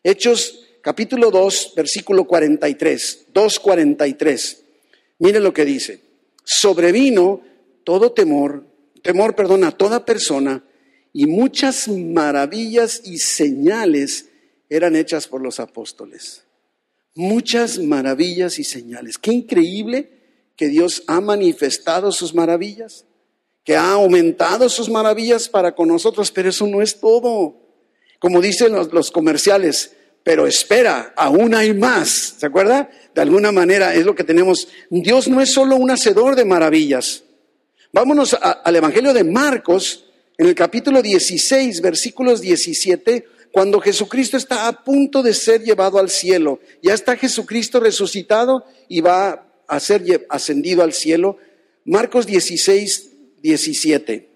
Hechos 0.03 0.65
capítulo 0.81 1.29
2, 1.29 1.73
versículo 1.75 2.25
43, 2.25 3.25
2.43. 3.33 4.57
Mire 5.19 5.39
lo 5.41 5.53
que 5.53 5.65
dice. 5.65 6.01
Sobrevino 6.45 7.41
todo 7.83 8.13
temor, 8.13 8.65
temor, 9.01 9.35
perdón, 9.35 9.63
a 9.63 9.71
toda 9.71 10.05
persona, 10.05 10.63
y 11.11 11.25
muchas 11.25 11.87
maravillas 11.87 13.01
y 13.03 13.17
señales 13.17 14.27
eran 14.69 14.95
hechas 14.95 15.27
por 15.27 15.41
los 15.41 15.59
apóstoles 15.59 16.46
muchas 17.17 17.79
maravillas 17.79 18.59
y 18.59 18.63
señales. 18.63 19.17
Qué 19.17 19.31
increíble 19.31 20.11
que 20.55 20.67
Dios 20.67 21.03
ha 21.07 21.19
manifestado 21.19 22.11
sus 22.11 22.33
maravillas, 22.33 23.05
que 23.63 23.75
ha 23.75 23.91
aumentado 23.91 24.69
sus 24.69 24.89
maravillas 24.89 25.49
para 25.49 25.75
con 25.75 25.87
nosotros, 25.87 26.31
pero 26.31 26.49
eso 26.49 26.65
no 26.67 26.81
es 26.81 26.99
todo. 26.99 27.55
Como 28.19 28.39
dicen 28.39 28.73
los, 28.73 29.11
comerciales, 29.11 29.91
pero 30.23 30.47
espera, 30.47 31.13
aún 31.17 31.53
hay 31.53 31.73
más. 31.73 32.35
¿Se 32.37 32.45
acuerda? 32.45 32.89
De 33.13 33.21
alguna 33.21 33.51
manera 33.51 33.93
es 33.93 34.05
lo 34.05 34.15
que 34.15 34.23
tenemos. 34.23 34.67
Dios 34.89 35.27
no 35.27 35.41
es 35.41 35.51
solo 35.51 35.75
un 35.75 35.91
hacedor 35.91 36.35
de 36.35 36.45
maravillas. 36.45 37.23
Vámonos 37.91 38.35
al 38.35 38.75
Evangelio 38.75 39.13
de 39.13 39.23
Marcos, 39.23 40.05
en 40.37 40.45
el 40.45 40.55
capítulo 40.55 41.01
16, 41.01 41.81
versículos 41.81 42.41
17 42.41 43.25
cuando 43.51 43.79
Jesucristo 43.79 44.37
está 44.37 44.67
a 44.67 44.83
punto 44.83 45.23
de 45.23 45.33
ser 45.33 45.63
llevado 45.63 45.97
al 45.97 46.09
cielo, 46.09 46.59
ya 46.81 46.93
está 46.93 47.15
Jesucristo 47.15 47.79
resucitado 47.79 48.65
y 48.87 49.01
va 49.01 49.47
a 49.67 49.79
ser 49.79 50.25
ascendido 50.29 50.83
al 50.83 50.93
cielo. 50.93 51.37
Marcos 51.85 52.25
16, 52.25 53.09
17. 53.41 54.29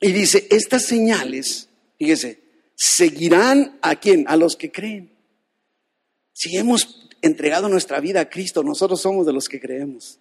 Y 0.00 0.12
dice, 0.12 0.46
estas 0.50 0.86
señales, 0.86 1.68
fíjese, 1.98 2.40
seguirán 2.74 3.78
a 3.82 3.96
quién? 3.96 4.24
A 4.28 4.36
los 4.36 4.56
que 4.56 4.72
creen. 4.72 5.10
Si 6.32 6.56
hemos 6.56 7.08
entregado 7.20 7.68
nuestra 7.68 8.00
vida 8.00 8.20
a 8.20 8.30
Cristo, 8.30 8.62
nosotros 8.62 9.00
somos 9.00 9.26
de 9.26 9.32
los 9.32 9.48
que 9.48 9.60
creemos. 9.60 10.18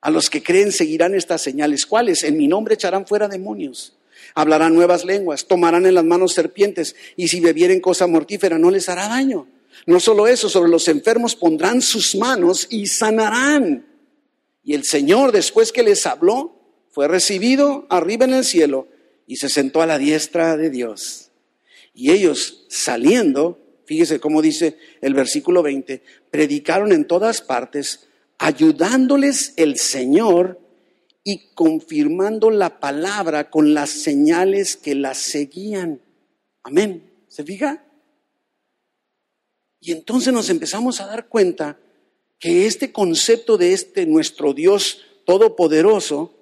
A 0.00 0.10
los 0.10 0.30
que 0.30 0.42
creen 0.42 0.72
seguirán 0.72 1.14
estas 1.14 1.42
señales. 1.42 1.84
¿Cuáles? 1.86 2.24
En 2.24 2.36
mi 2.36 2.48
nombre 2.48 2.74
echarán 2.74 3.06
fuera 3.06 3.28
demonios 3.28 3.94
hablarán 4.34 4.74
nuevas 4.74 5.04
lenguas, 5.04 5.46
tomarán 5.46 5.86
en 5.86 5.94
las 5.94 6.04
manos 6.04 6.32
serpientes 6.32 6.96
y 7.16 7.28
si 7.28 7.40
bebieren 7.40 7.80
cosa 7.80 8.06
mortífera 8.06 8.58
no 8.58 8.70
les 8.70 8.88
hará 8.88 9.08
daño. 9.08 9.46
No 9.86 10.00
solo 10.00 10.26
eso, 10.26 10.48
sobre 10.48 10.70
los 10.70 10.88
enfermos 10.88 11.36
pondrán 11.36 11.82
sus 11.82 12.14
manos 12.14 12.66
y 12.70 12.86
sanarán. 12.86 13.86
Y 14.62 14.74
el 14.74 14.84
Señor, 14.84 15.32
después 15.32 15.72
que 15.72 15.82
les 15.82 16.06
habló, 16.06 16.54
fue 16.90 17.08
recibido 17.08 17.86
arriba 17.90 18.24
en 18.24 18.34
el 18.34 18.44
cielo 18.44 18.88
y 19.26 19.36
se 19.36 19.48
sentó 19.48 19.82
a 19.82 19.86
la 19.86 19.98
diestra 19.98 20.56
de 20.56 20.70
Dios. 20.70 21.30
Y 21.92 22.12
ellos 22.12 22.66
saliendo, 22.68 23.58
fíjese 23.84 24.20
cómo 24.20 24.42
dice 24.42 24.78
el 25.00 25.14
versículo 25.14 25.62
20, 25.62 26.02
predicaron 26.30 26.92
en 26.92 27.06
todas 27.06 27.42
partes, 27.42 28.08
ayudándoles 28.38 29.54
el 29.56 29.78
Señor 29.78 30.60
y 31.24 31.54
confirmando 31.54 32.50
la 32.50 32.78
palabra 32.78 33.48
con 33.48 33.72
las 33.72 33.88
señales 33.88 34.76
que 34.76 34.94
la 34.94 35.14
seguían. 35.14 36.02
Amén. 36.62 37.10
¿Se 37.28 37.42
fija? 37.42 37.82
Y 39.80 39.92
entonces 39.92 40.32
nos 40.32 40.50
empezamos 40.50 41.00
a 41.00 41.06
dar 41.06 41.26
cuenta 41.28 41.78
que 42.38 42.66
este 42.66 42.92
concepto 42.92 43.56
de 43.56 43.72
este 43.72 44.04
nuestro 44.04 44.52
Dios 44.52 45.00
todopoderoso, 45.24 46.34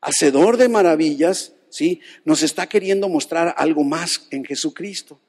hacedor 0.00 0.56
de 0.56 0.68
maravillas, 0.68 1.52
¿sí? 1.68 2.00
Nos 2.24 2.42
está 2.42 2.68
queriendo 2.68 3.08
mostrar 3.08 3.54
algo 3.56 3.84
más 3.84 4.26
en 4.32 4.44
Jesucristo. 4.44 5.20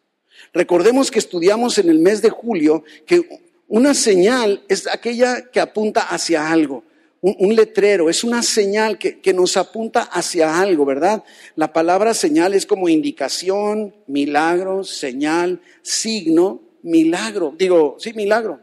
Recordemos 0.53 1.11
que 1.11 1.19
estudiamos 1.19 1.77
en 1.77 1.89
el 1.89 1.99
mes 1.99 2.23
de 2.23 2.31
julio 2.31 2.83
que 3.05 3.41
una 3.67 3.93
señal 3.93 4.63
es 4.67 4.87
aquella 4.87 5.51
que 5.51 5.59
apunta 5.59 6.01
hacia 6.01 6.51
algo 6.51 6.83
un, 7.21 7.55
letrero, 7.55 8.09
es 8.09 8.23
una 8.23 8.41
señal 8.41 8.97
que, 8.97 9.19
que, 9.19 9.33
nos 9.33 9.55
apunta 9.55 10.01
hacia 10.01 10.59
algo, 10.59 10.85
¿verdad? 10.85 11.23
La 11.55 11.71
palabra 11.71 12.15
señal 12.15 12.55
es 12.55 12.65
como 12.65 12.89
indicación, 12.89 13.95
milagro, 14.07 14.83
señal, 14.83 15.61
signo, 15.83 16.61
milagro, 16.81 17.53
digo, 17.57 17.95
sí, 17.99 18.13
milagro. 18.13 18.59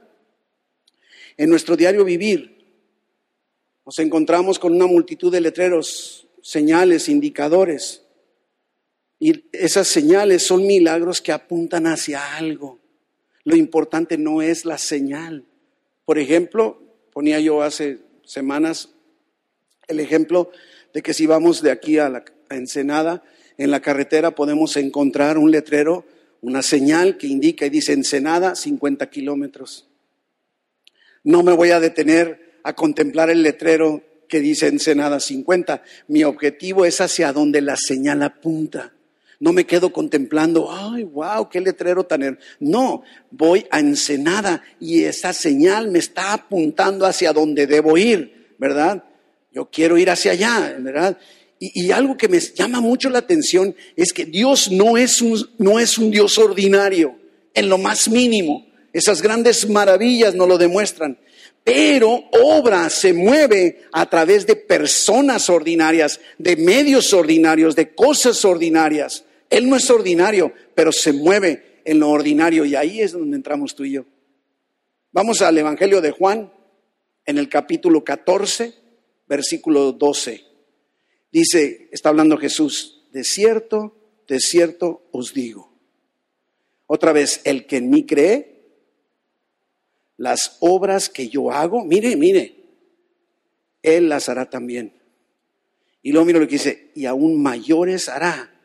En 1.36 1.48
nuestro 1.48 1.76
diario 1.76 2.04
vivir 2.04 2.58
nos 3.86 3.98
encontramos 4.00 4.58
con 4.58 4.74
una 4.74 4.86
multitud 4.86 5.32
de 5.32 5.40
letreros, 5.40 6.26
señales, 6.42 7.08
indicadores. 7.08 8.02
Y 9.20 9.44
esas 9.52 9.88
señales 9.88 10.46
son 10.46 10.66
milagros 10.66 11.22
que 11.22 11.32
apuntan 11.32 11.86
hacia 11.86 12.36
algo. 12.36 12.78
Lo 13.44 13.56
importante 13.56 14.18
no 14.18 14.42
es 14.42 14.64
la 14.64 14.78
señal. 14.78 15.44
Por 16.04 16.18
ejemplo, 16.18 16.82
ponía 17.12 17.40
yo 17.40 17.62
hace 17.62 17.98
semanas 18.28 18.90
el 19.88 20.00
ejemplo 20.00 20.50
de 20.92 21.02
que 21.02 21.14
si 21.14 21.26
vamos 21.26 21.62
de 21.62 21.70
aquí 21.70 21.98
a, 21.98 22.08
la, 22.08 22.24
Ensenada, 22.50 23.22
en 23.56 23.70
la 23.70 23.80
carretera 23.80 24.34
podemos 24.34 24.76
encontrar 24.76 25.38
un 25.38 25.50
letrero, 25.50 26.04
una 26.40 26.62
señal 26.62 27.16
que 27.16 27.26
indica 27.26 27.66
y 27.66 27.70
dice 27.70 27.92
Ensenada 27.92 28.54
50 28.54 29.08
kilómetros. 29.10 29.88
No 31.24 31.42
me 31.42 31.52
voy 31.52 31.70
a 31.70 31.80
detener 31.80 32.60
a 32.62 32.74
contemplar 32.74 33.30
el 33.30 33.42
letrero 33.42 34.02
que 34.28 34.40
dice 34.40 34.68
Ensenada 34.68 35.20
50. 35.20 35.82
Mi 36.08 36.24
objetivo 36.24 36.84
es 36.84 37.00
hacia 37.00 37.32
donde 37.32 37.60
la 37.60 37.76
señal 37.76 38.22
apunta. 38.22 38.92
No 39.40 39.52
me 39.52 39.66
quedo 39.66 39.92
contemplando, 39.92 40.68
ay, 40.70 41.04
wow, 41.04 41.48
qué 41.48 41.60
letrero 41.60 42.04
tan... 42.04 42.38
No, 42.58 43.02
voy 43.30 43.64
a 43.70 43.78
Ensenada 43.78 44.64
y 44.80 45.04
esa 45.04 45.32
señal 45.32 45.90
me 45.90 46.00
está 46.00 46.32
apuntando 46.32 47.06
hacia 47.06 47.32
donde 47.32 47.68
debo 47.68 47.96
ir, 47.96 48.54
¿verdad? 48.58 49.04
Yo 49.52 49.70
quiero 49.70 49.96
ir 49.96 50.10
hacia 50.10 50.32
allá, 50.32 50.76
¿verdad? 50.80 51.18
Y, 51.60 51.90
algo 51.90 52.16
que 52.16 52.28
me 52.28 52.38
llama 52.38 52.80
mucho 52.80 53.10
la 53.10 53.18
atención 53.18 53.74
es 53.96 54.12
que 54.12 54.24
Dios 54.24 54.70
no 54.70 54.96
es, 54.96 55.20
un, 55.20 55.48
no 55.58 55.80
es 55.80 55.98
un 55.98 56.10
Dios 56.10 56.38
ordinario, 56.38 57.16
en 57.54 57.68
lo 57.68 57.78
más 57.78 58.08
mínimo. 58.08 58.66
Esas 58.92 59.20
grandes 59.22 59.68
maravillas 59.68 60.34
nos 60.34 60.48
lo 60.48 60.58
demuestran. 60.58 61.18
Pero 61.64 62.24
obra, 62.30 62.88
se 62.90 63.12
mueve 63.12 63.82
a 63.92 64.08
través 64.08 64.46
de 64.46 64.56
personas 64.56 65.50
ordinarias, 65.50 66.20
de 66.38 66.56
medios 66.56 67.12
ordinarios, 67.12 67.74
de 67.74 67.92
cosas 67.94 68.44
ordinarias. 68.44 69.24
Él 69.50 69.68
no 69.68 69.76
es 69.76 69.88
ordinario, 69.90 70.52
pero 70.74 70.92
se 70.92 71.12
mueve 71.12 71.80
en 71.84 72.00
lo 72.00 72.10
ordinario 72.10 72.64
y 72.64 72.74
ahí 72.74 73.00
es 73.00 73.12
donde 73.12 73.36
entramos 73.36 73.74
tú 73.74 73.84
y 73.84 73.92
yo. 73.92 74.04
Vamos 75.10 75.40
al 75.40 75.56
Evangelio 75.56 76.00
de 76.00 76.10
Juan, 76.10 76.52
en 77.24 77.38
el 77.38 77.48
capítulo 77.48 78.04
14, 78.04 78.74
versículo 79.26 79.92
12. 79.92 80.44
Dice, 81.32 81.88
está 81.92 82.10
hablando 82.10 82.36
Jesús, 82.36 83.08
de 83.12 83.24
cierto, 83.24 83.96
de 84.26 84.38
cierto 84.38 85.08
os 85.12 85.32
digo. 85.32 85.72
Otra 86.86 87.12
vez, 87.12 87.40
el 87.44 87.66
que 87.66 87.78
en 87.78 87.90
mí 87.90 88.04
cree, 88.06 88.58
las 90.16 90.56
obras 90.60 91.08
que 91.08 91.28
yo 91.28 91.50
hago, 91.50 91.84
mire, 91.84 92.16
mire, 92.16 92.56
él 93.82 94.08
las 94.08 94.28
hará 94.28 94.50
también. 94.50 94.92
Y 96.02 96.12
luego 96.12 96.26
mira 96.26 96.38
lo 96.38 96.46
que 96.46 96.52
dice, 96.52 96.90
y 96.94 97.06
aún 97.06 97.42
mayores 97.42 98.08
hará 98.08 98.57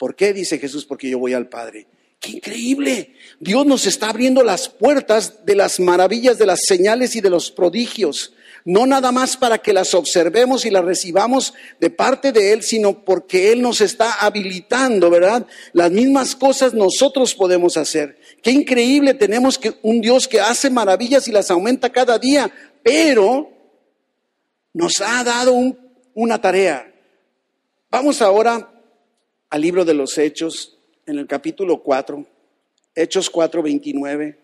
¿Por 0.00 0.16
qué? 0.16 0.32
Dice 0.32 0.58
Jesús, 0.58 0.86
porque 0.86 1.10
yo 1.10 1.18
voy 1.18 1.34
al 1.34 1.50
Padre. 1.50 1.86
¡Qué 2.18 2.30
increíble! 2.30 3.16
Dios 3.38 3.66
nos 3.66 3.86
está 3.86 4.08
abriendo 4.08 4.42
las 4.42 4.66
puertas 4.66 5.44
de 5.44 5.54
las 5.54 5.78
maravillas, 5.78 6.38
de 6.38 6.46
las 6.46 6.60
señales 6.66 7.16
y 7.16 7.20
de 7.20 7.28
los 7.28 7.50
prodigios. 7.50 8.32
No 8.64 8.86
nada 8.86 9.12
más 9.12 9.36
para 9.36 9.58
que 9.58 9.74
las 9.74 9.92
observemos 9.92 10.64
y 10.64 10.70
las 10.70 10.86
recibamos 10.86 11.52
de 11.80 11.90
parte 11.90 12.32
de 12.32 12.54
Él, 12.54 12.62
sino 12.62 13.04
porque 13.04 13.52
Él 13.52 13.60
nos 13.60 13.82
está 13.82 14.14
habilitando, 14.24 15.10
¿verdad? 15.10 15.46
Las 15.74 15.90
mismas 15.90 16.34
cosas 16.34 16.72
nosotros 16.72 17.34
podemos 17.34 17.76
hacer. 17.76 18.18
Qué 18.42 18.52
increíble 18.52 19.12
tenemos 19.12 19.58
que 19.58 19.74
un 19.82 20.00
Dios 20.00 20.26
que 20.26 20.40
hace 20.40 20.70
maravillas 20.70 21.28
y 21.28 21.32
las 21.32 21.50
aumenta 21.50 21.92
cada 21.92 22.18
día, 22.18 22.50
pero 22.82 23.50
nos 24.72 24.98
ha 25.02 25.22
dado 25.24 25.52
una 26.14 26.40
tarea. 26.40 26.90
Vamos 27.90 28.22
ahora 28.22 28.79
al 29.50 29.60
libro 29.60 29.84
de 29.84 29.94
los 29.94 30.16
Hechos, 30.16 30.78
en 31.06 31.18
el 31.18 31.26
capítulo 31.26 31.82
4, 31.82 32.24
Hechos 32.94 33.28
4, 33.28 33.62
29. 33.62 34.38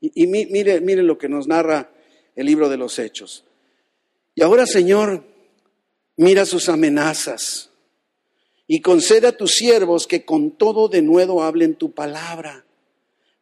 Y, 0.00 0.22
y 0.22 0.26
mire, 0.26 0.80
mire 0.80 1.02
lo 1.02 1.18
que 1.18 1.28
nos 1.28 1.48
narra 1.48 1.90
el 2.36 2.46
libro 2.46 2.68
de 2.68 2.76
los 2.76 2.98
Hechos. 2.98 3.44
Y 4.36 4.42
ahora, 4.42 4.64
Señor, 4.64 5.24
mira 6.16 6.46
sus 6.46 6.68
amenazas 6.68 7.70
y 8.68 8.80
concede 8.80 9.26
a 9.26 9.36
tus 9.36 9.56
siervos 9.56 10.06
que 10.06 10.24
con 10.24 10.52
todo 10.52 10.88
de 10.88 11.02
nuevo 11.02 11.42
hablen 11.42 11.74
tu 11.74 11.92
palabra. 11.92 12.64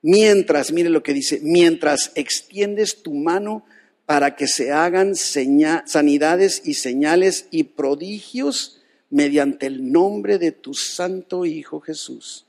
Mientras, 0.00 0.72
mire 0.72 0.88
lo 0.88 1.02
que 1.02 1.12
dice, 1.12 1.40
mientras 1.42 2.12
extiendes 2.14 3.02
tu 3.02 3.12
mano 3.12 3.66
para 4.06 4.36
que 4.36 4.46
se 4.46 4.72
hagan 4.72 5.14
sanidades 5.16 6.62
y 6.64 6.74
señales 6.74 7.48
y 7.50 7.64
prodigios 7.64 8.80
mediante 9.10 9.66
el 9.66 9.92
nombre 9.92 10.38
de 10.38 10.52
tu 10.52 10.74
santo 10.74 11.44
Hijo 11.44 11.80
Jesús. 11.80 12.46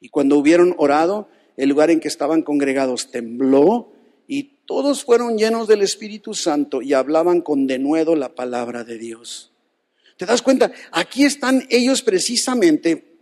Y 0.00 0.08
cuando 0.08 0.36
hubieron 0.36 0.74
orado, 0.78 1.28
el 1.56 1.68
lugar 1.68 1.90
en 1.90 2.00
que 2.00 2.08
estaban 2.08 2.42
congregados 2.42 3.10
tembló 3.10 3.92
y 4.26 4.54
todos 4.66 5.04
fueron 5.04 5.38
llenos 5.38 5.68
del 5.68 5.82
Espíritu 5.82 6.34
Santo 6.34 6.82
y 6.82 6.94
hablaban 6.94 7.40
con 7.40 7.66
denuedo 7.66 8.16
la 8.16 8.34
palabra 8.34 8.84
de 8.84 8.98
Dios. 8.98 9.52
¿Te 10.16 10.26
das 10.26 10.42
cuenta? 10.42 10.72
Aquí 10.92 11.24
están 11.24 11.66
ellos 11.70 12.02
precisamente 12.02 13.14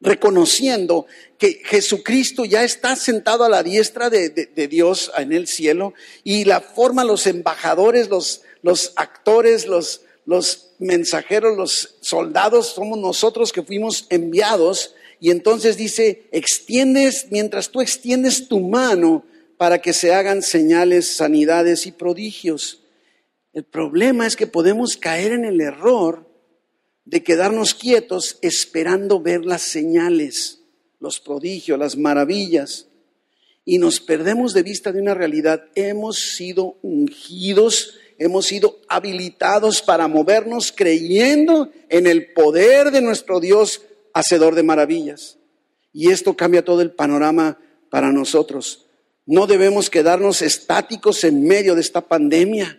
reconociendo 0.00 1.06
que 1.38 1.60
Jesucristo 1.64 2.44
ya 2.44 2.64
está 2.64 2.96
sentado 2.96 3.44
a 3.44 3.48
la 3.48 3.62
diestra 3.62 4.10
de, 4.10 4.30
Dios 4.68 5.10
en 5.16 5.32
el 5.32 5.46
cielo 5.46 5.94
y 6.22 6.44
la 6.44 6.60
forma 6.60 7.04
los 7.04 7.26
embajadores, 7.26 8.08
los, 8.08 8.42
los 8.62 8.92
actores, 8.96 9.66
los, 9.66 10.05
los 10.26 10.72
mensajeros, 10.78 11.56
los 11.56 11.96
soldados, 12.00 12.74
somos 12.74 12.98
nosotros 12.98 13.52
que 13.52 13.62
fuimos 13.62 14.06
enviados. 14.10 14.94
Y 15.20 15.30
entonces 15.30 15.76
dice, 15.76 16.28
extiendes, 16.32 17.28
mientras 17.30 17.70
tú 17.70 17.80
extiendes 17.80 18.48
tu 18.48 18.60
mano 18.60 19.24
para 19.56 19.80
que 19.80 19.92
se 19.92 20.12
hagan 20.12 20.42
señales, 20.42 21.16
sanidades 21.16 21.86
y 21.86 21.92
prodigios. 21.92 22.82
El 23.54 23.64
problema 23.64 24.26
es 24.26 24.36
que 24.36 24.46
podemos 24.46 24.96
caer 24.96 25.32
en 25.32 25.44
el 25.46 25.60
error 25.60 26.28
de 27.06 27.22
quedarnos 27.22 27.72
quietos 27.72 28.38
esperando 28.42 29.20
ver 29.20 29.46
las 29.46 29.62
señales, 29.62 30.60
los 31.00 31.20
prodigios, 31.20 31.78
las 31.78 31.96
maravillas. 31.96 32.88
Y 33.64 33.78
nos 33.78 34.00
perdemos 34.00 34.52
de 34.52 34.62
vista 34.62 34.92
de 34.92 35.00
una 35.00 35.14
realidad. 35.14 35.64
Hemos 35.74 36.18
sido 36.18 36.76
ungidos 36.82 37.94
hemos 38.18 38.46
sido 38.46 38.78
habilitados 38.88 39.82
para 39.82 40.08
movernos 40.08 40.72
creyendo 40.72 41.70
en 41.88 42.06
el 42.06 42.32
poder 42.32 42.90
de 42.90 43.00
nuestro 43.00 43.40
Dios, 43.40 43.82
hacedor 44.12 44.54
de 44.54 44.62
maravillas. 44.62 45.38
Y 45.92 46.10
esto 46.10 46.36
cambia 46.36 46.64
todo 46.64 46.82
el 46.82 46.90
panorama 46.90 47.58
para 47.90 48.12
nosotros. 48.12 48.86
No 49.24 49.46
debemos 49.46 49.90
quedarnos 49.90 50.42
estáticos 50.42 51.24
en 51.24 51.44
medio 51.44 51.74
de 51.74 51.80
esta 51.80 52.02
pandemia, 52.02 52.78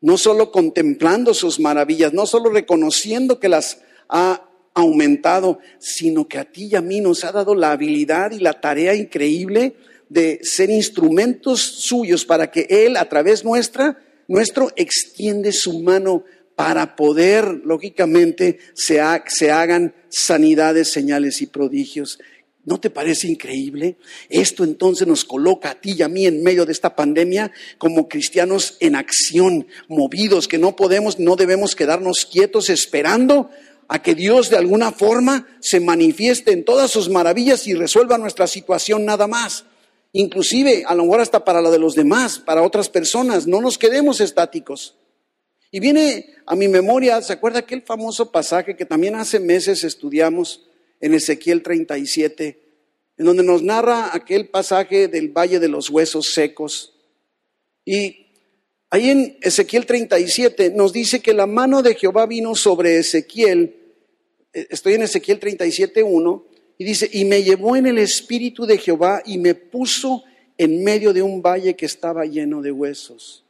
no 0.00 0.18
solo 0.18 0.50
contemplando 0.50 1.34
sus 1.34 1.60
maravillas, 1.60 2.12
no 2.12 2.26
solo 2.26 2.50
reconociendo 2.50 3.38
que 3.38 3.48
las 3.48 3.80
ha 4.08 4.48
aumentado, 4.74 5.58
sino 5.78 6.26
que 6.26 6.38
a 6.38 6.44
ti 6.44 6.68
y 6.72 6.74
a 6.74 6.80
mí 6.80 7.00
nos 7.00 7.24
ha 7.24 7.32
dado 7.32 7.54
la 7.54 7.72
habilidad 7.72 8.32
y 8.32 8.40
la 8.40 8.60
tarea 8.60 8.94
increíble 8.94 9.76
de 10.08 10.40
ser 10.42 10.70
instrumentos 10.70 11.60
suyos 11.60 12.24
para 12.24 12.50
que 12.50 12.66
Él, 12.68 12.96
a 12.96 13.08
través 13.08 13.44
nuestra, 13.44 13.98
nuestro 14.28 14.72
extiende 14.76 15.52
su 15.52 15.80
mano 15.80 16.24
para 16.56 16.96
poder, 16.96 17.62
lógicamente, 17.64 18.58
se, 18.74 19.00
se 19.26 19.50
hagan 19.50 19.94
sanidades, 20.08 20.90
señales 20.92 21.42
y 21.42 21.46
prodigios. 21.46 22.18
¿No 22.64 22.80
te 22.80 22.88
parece 22.88 23.28
increíble? 23.28 23.98
Esto 24.30 24.64
entonces 24.64 25.06
nos 25.06 25.24
coloca 25.24 25.70
a 25.70 25.80
ti 25.80 25.96
y 25.98 26.02
a 26.02 26.08
mí 26.08 26.26
en 26.26 26.42
medio 26.42 26.64
de 26.64 26.72
esta 26.72 26.96
pandemia 26.96 27.52
como 27.76 28.08
cristianos 28.08 28.78
en 28.80 28.94
acción, 28.94 29.66
movidos, 29.88 30.48
que 30.48 30.56
no 30.58 30.74
podemos, 30.74 31.18
no 31.18 31.36
debemos 31.36 31.76
quedarnos 31.76 32.24
quietos 32.24 32.70
esperando 32.70 33.50
a 33.88 34.00
que 34.00 34.14
Dios 34.14 34.48
de 34.48 34.56
alguna 34.56 34.92
forma 34.92 35.46
se 35.60 35.78
manifieste 35.78 36.52
en 36.52 36.64
todas 36.64 36.90
sus 36.90 37.10
maravillas 37.10 37.66
y 37.66 37.74
resuelva 37.74 38.16
nuestra 38.16 38.46
situación 38.46 39.04
nada 39.04 39.26
más 39.26 39.66
inclusive 40.14 40.84
a 40.86 40.94
lo 40.94 41.02
mejor 41.02 41.20
hasta 41.20 41.44
para 41.44 41.60
la 41.60 41.70
de 41.70 41.78
los 41.78 41.94
demás, 41.94 42.38
para 42.38 42.62
otras 42.62 42.88
personas. 42.88 43.46
No 43.46 43.60
nos 43.60 43.76
quedemos 43.76 44.20
estáticos. 44.20 44.96
Y 45.72 45.80
viene 45.80 46.36
a 46.46 46.54
mi 46.54 46.68
memoria, 46.68 47.20
¿se 47.20 47.32
acuerda 47.32 47.58
aquel 47.58 47.82
famoso 47.82 48.30
pasaje 48.30 48.76
que 48.76 48.86
también 48.86 49.16
hace 49.16 49.40
meses 49.40 49.82
estudiamos 49.82 50.68
en 51.00 51.14
Ezequiel 51.14 51.62
37, 51.62 52.60
en 53.18 53.26
donde 53.26 53.42
nos 53.42 53.62
narra 53.62 54.14
aquel 54.14 54.48
pasaje 54.48 55.08
del 55.08 55.30
Valle 55.30 55.58
de 55.58 55.66
los 55.66 55.90
Huesos 55.90 56.32
Secos? 56.32 56.94
Y 57.84 58.28
ahí 58.90 59.10
en 59.10 59.36
Ezequiel 59.42 59.84
37 59.84 60.70
nos 60.76 60.92
dice 60.92 61.18
que 61.18 61.34
la 61.34 61.48
mano 61.48 61.82
de 61.82 61.96
Jehová 61.96 62.26
vino 62.26 62.54
sobre 62.54 62.98
Ezequiel, 62.98 63.96
eh, 64.52 64.68
estoy 64.70 64.94
en 64.94 65.02
Ezequiel 65.02 65.40
37, 65.40 66.04
1, 66.04 66.46
Y 66.76 66.84
dice, 66.84 67.08
y 67.12 67.24
me 67.24 67.42
llevó 67.42 67.76
en 67.76 67.86
el 67.86 67.98
espíritu 67.98 68.66
de 68.66 68.78
Jehová 68.78 69.22
y 69.24 69.38
me 69.38 69.54
puso 69.54 70.24
en 70.58 70.82
medio 70.82 71.12
de 71.12 71.22
un 71.22 71.42
valle 71.42 71.76
que 71.76 71.86
estaba 71.86 72.24
lleno 72.24 72.62
de 72.62 72.72
huesos. 72.72 73.44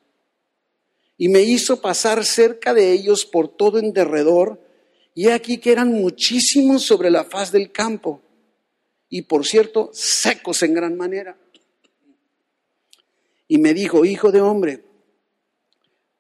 Y 1.17 1.29
me 1.29 1.43
hizo 1.43 1.81
pasar 1.81 2.25
cerca 2.25 2.75
de 2.75 2.93
ellos 2.93 3.25
por 3.25 3.49
todo 3.49 3.79
en 3.79 3.93
derredor, 3.93 4.61
y 5.15 5.29
aquí 5.29 5.59
que 5.59 5.73
eran 5.73 5.93
muchísimos 5.93 6.83
sobre 6.83 7.11
la 7.11 7.25
faz 7.25 7.53
del 7.53 7.71
campo, 7.71 8.21
y 9.09 9.23
por 9.23 9.47
cierto, 9.47 9.91
secos 9.93 10.63
en 10.63 10.75
gran 10.75 10.97
manera. 10.97 11.39
Y 13.47 13.59
me 13.59 13.75
dijo, 13.75 14.05
hijo 14.05 14.33
de 14.33 14.41
hombre, 14.41 14.85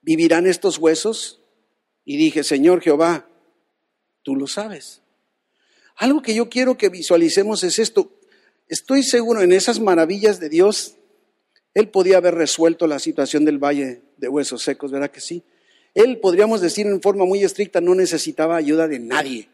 ¿vivirán 0.00 0.46
estos 0.46 0.78
huesos? 0.78 1.40
Y 2.04 2.16
dije, 2.16 2.44
Señor 2.44 2.82
Jehová, 2.82 3.26
tú 4.22 4.36
lo 4.36 4.46
sabes. 4.46 5.03
Algo 5.96 6.22
que 6.22 6.34
yo 6.34 6.48
quiero 6.48 6.76
que 6.76 6.88
visualicemos 6.88 7.62
es 7.64 7.78
esto. 7.78 8.10
Estoy 8.68 9.02
seguro 9.02 9.42
en 9.42 9.52
esas 9.52 9.80
maravillas 9.80 10.40
de 10.40 10.48
Dios, 10.48 10.96
Él 11.74 11.88
podía 11.88 12.16
haber 12.16 12.34
resuelto 12.34 12.86
la 12.86 12.98
situación 12.98 13.44
del 13.44 13.58
valle 13.58 14.02
de 14.16 14.28
huesos 14.28 14.62
secos, 14.62 14.90
¿verdad 14.90 15.10
que 15.10 15.20
sí? 15.20 15.42
Él, 15.94 16.18
podríamos 16.18 16.60
decir 16.60 16.86
en 16.86 17.00
forma 17.00 17.24
muy 17.24 17.44
estricta, 17.44 17.80
no 17.80 17.94
necesitaba 17.94 18.56
ayuda 18.56 18.88
de 18.88 18.98
nadie. 18.98 19.48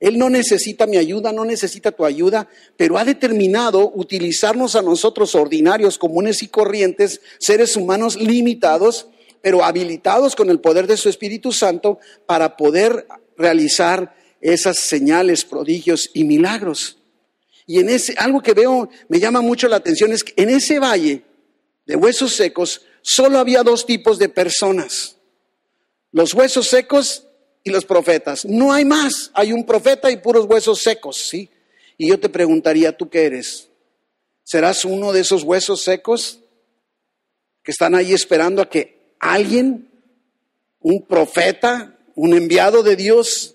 Él 0.00 0.18
no 0.18 0.28
necesita 0.28 0.86
mi 0.86 0.96
ayuda, 0.96 1.32
no 1.32 1.44
necesita 1.44 1.92
tu 1.92 2.04
ayuda, 2.04 2.48
pero 2.76 2.98
ha 2.98 3.04
determinado 3.04 3.92
utilizarnos 3.94 4.74
a 4.74 4.82
nosotros 4.82 5.34
ordinarios, 5.34 5.96
comunes 5.96 6.42
y 6.42 6.48
corrientes, 6.48 7.20
seres 7.38 7.76
humanos 7.76 8.16
limitados, 8.16 9.06
pero 9.40 9.64
habilitados 9.64 10.34
con 10.34 10.50
el 10.50 10.60
poder 10.60 10.88
de 10.88 10.96
su 10.96 11.08
Espíritu 11.08 11.52
Santo 11.52 12.00
para 12.26 12.56
poder 12.56 13.06
realizar 13.36 14.14
esas 14.42 14.78
señales, 14.78 15.44
prodigios 15.44 16.10
y 16.12 16.24
milagros. 16.24 16.98
Y 17.66 17.78
en 17.78 17.88
ese, 17.88 18.14
algo 18.18 18.42
que 18.42 18.52
veo, 18.52 18.90
me 19.08 19.20
llama 19.20 19.40
mucho 19.40 19.68
la 19.68 19.76
atención, 19.76 20.12
es 20.12 20.24
que 20.24 20.34
en 20.36 20.50
ese 20.50 20.78
valle 20.78 21.22
de 21.86 21.96
huesos 21.96 22.34
secos 22.34 22.82
solo 23.00 23.38
había 23.38 23.62
dos 23.62 23.86
tipos 23.86 24.18
de 24.18 24.28
personas. 24.28 25.16
Los 26.10 26.34
huesos 26.34 26.68
secos 26.68 27.26
y 27.64 27.70
los 27.70 27.84
profetas. 27.84 28.44
No 28.44 28.72
hay 28.72 28.84
más. 28.84 29.30
Hay 29.34 29.52
un 29.52 29.64
profeta 29.64 30.10
y 30.10 30.16
puros 30.16 30.46
huesos 30.46 30.82
secos, 30.82 31.16
¿sí? 31.16 31.48
Y 31.96 32.08
yo 32.08 32.18
te 32.18 32.28
preguntaría, 32.28 32.96
¿tú 32.96 33.08
qué 33.08 33.24
eres? 33.24 33.68
¿Serás 34.42 34.84
uno 34.84 35.12
de 35.12 35.20
esos 35.20 35.44
huesos 35.44 35.82
secos 35.82 36.40
que 37.62 37.70
están 37.70 37.94
ahí 37.94 38.12
esperando 38.12 38.60
a 38.60 38.68
que 38.68 39.14
alguien, 39.20 39.88
un 40.80 41.06
profeta, 41.06 41.96
un 42.16 42.34
enviado 42.34 42.82
de 42.82 42.96
Dios, 42.96 43.54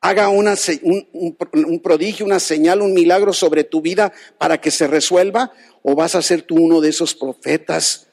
haga 0.00 0.28
una, 0.28 0.54
un, 0.82 1.36
un, 1.52 1.80
prodigio, 1.80 2.24
una 2.24 2.40
señal, 2.40 2.80
un 2.80 2.94
milagro 2.94 3.32
sobre 3.32 3.64
tu 3.64 3.80
vida 3.80 4.12
para 4.38 4.60
que 4.60 4.70
se 4.70 4.86
resuelva? 4.86 5.52
¿O 5.82 5.94
vas 5.94 6.14
a 6.14 6.22
ser 6.22 6.42
tú 6.42 6.56
uno 6.56 6.80
de 6.80 6.88
esos 6.88 7.14
profetas? 7.14 8.08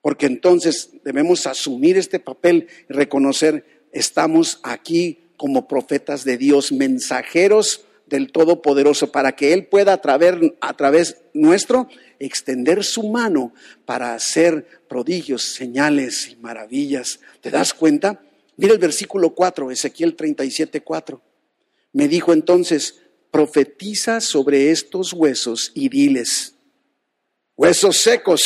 Porque 0.00 0.26
entonces 0.26 0.90
debemos 1.04 1.46
asumir 1.46 1.98
este 1.98 2.18
papel 2.18 2.68
y 2.88 2.92
reconocer, 2.92 3.86
estamos 3.92 4.60
aquí 4.62 5.32
como 5.36 5.68
profetas 5.68 6.24
de 6.24 6.36
Dios, 6.38 6.72
mensajeros 6.72 7.84
del 8.06 8.32
Todopoderoso, 8.32 9.12
para 9.12 9.32
que 9.32 9.52
Él 9.52 9.66
pueda 9.66 9.92
a 9.92 10.00
través, 10.00 10.34
a 10.60 10.74
través 10.76 11.18
nuestro 11.34 11.88
extender 12.18 12.82
su 12.84 13.08
mano 13.08 13.52
para 13.84 14.14
hacer 14.14 14.66
prodigios, 14.88 15.42
señales 15.42 16.28
y 16.28 16.36
maravillas. 16.36 17.20
¿Te 17.40 17.50
das 17.50 17.74
cuenta? 17.74 18.20
Mira 18.58 18.72
el 18.72 18.80
versículo 18.80 19.36
4, 19.36 19.70
Ezequiel 19.70 20.16
37, 20.16 20.80
4. 20.80 21.22
Me 21.92 22.08
dijo 22.08 22.32
entonces, 22.32 22.96
profetiza 23.30 24.20
sobre 24.20 24.72
estos 24.72 25.12
huesos 25.12 25.70
y 25.74 25.88
diles, 25.88 26.56
huesos 27.56 27.98
secos, 27.98 28.42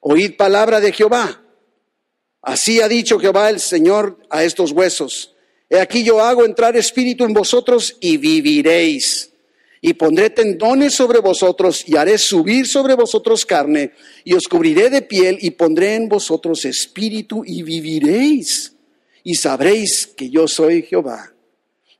oíd 0.00 0.36
palabra 0.36 0.80
de 0.80 0.90
Jehová. 0.90 1.44
Así 2.40 2.80
ha 2.80 2.88
dicho 2.88 3.20
Jehová 3.20 3.50
el 3.50 3.60
Señor 3.60 4.18
a 4.30 4.42
estos 4.42 4.72
huesos. 4.72 5.34
He 5.68 5.78
aquí 5.78 6.02
yo 6.02 6.22
hago 6.22 6.46
entrar 6.46 6.74
espíritu 6.74 7.24
en 7.24 7.34
vosotros 7.34 7.98
y 8.00 8.16
viviréis. 8.16 9.32
Y 9.82 9.92
pondré 9.92 10.30
tendones 10.30 10.94
sobre 10.94 11.18
vosotros 11.18 11.84
y 11.86 11.96
haré 11.96 12.16
subir 12.16 12.66
sobre 12.66 12.94
vosotros 12.94 13.44
carne 13.44 13.92
y 14.24 14.32
os 14.32 14.44
cubriré 14.44 14.88
de 14.88 15.02
piel 15.02 15.36
y 15.42 15.50
pondré 15.50 15.94
en 15.94 16.08
vosotros 16.08 16.64
espíritu 16.64 17.44
y 17.44 17.62
viviréis. 17.62 18.71
Y 19.22 19.34
sabréis 19.36 20.06
que 20.06 20.30
yo 20.30 20.48
soy 20.48 20.82
Jehová. 20.82 21.32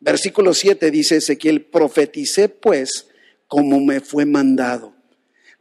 Versículo 0.01 0.55
7 0.55 0.91
dice 0.91 1.17
Ezequiel, 1.17 1.65
profeticé 1.65 2.49
pues 2.49 3.07
como 3.47 3.81
me 3.81 4.01
fue 4.01 4.27
mandado 4.27 4.93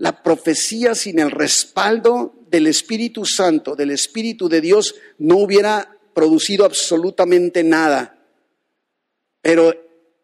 la 0.01 0.23
profecía 0.23 0.95
sin 0.95 1.19
el 1.19 1.29
respaldo 1.29 2.33
del 2.49 2.65
Espíritu 2.65 3.23
Santo, 3.23 3.75
del 3.75 3.91
Espíritu 3.91 4.49
de 4.49 4.59
Dios, 4.59 4.95
no 5.19 5.37
hubiera 5.37 5.95
producido 6.15 6.65
absolutamente 6.65 7.63
nada. 7.63 8.17
Pero 9.43 9.75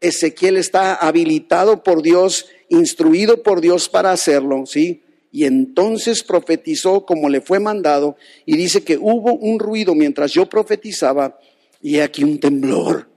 Ezequiel 0.01 0.57
está 0.57 0.95
habilitado 0.95 1.83
por 1.83 2.01
Dios, 2.01 2.47
instruido 2.69 3.43
por 3.43 3.61
Dios 3.61 3.87
para 3.87 4.11
hacerlo, 4.11 4.65
¿sí? 4.65 5.03
Y 5.37 5.45
entonces 5.45 6.23
profetizó 6.23 7.05
como 7.05 7.29
le 7.29 7.41
fue 7.41 7.59
mandado 7.59 8.15
y 8.43 8.57
dice 8.57 8.83
que 8.83 8.97
hubo 8.97 9.35
un 9.35 9.59
ruido 9.59 9.93
mientras 9.93 10.31
yo 10.31 10.49
profetizaba 10.49 11.37
y 11.79 11.99
aquí 11.99 12.23
un 12.23 12.39
temblor 12.39 13.07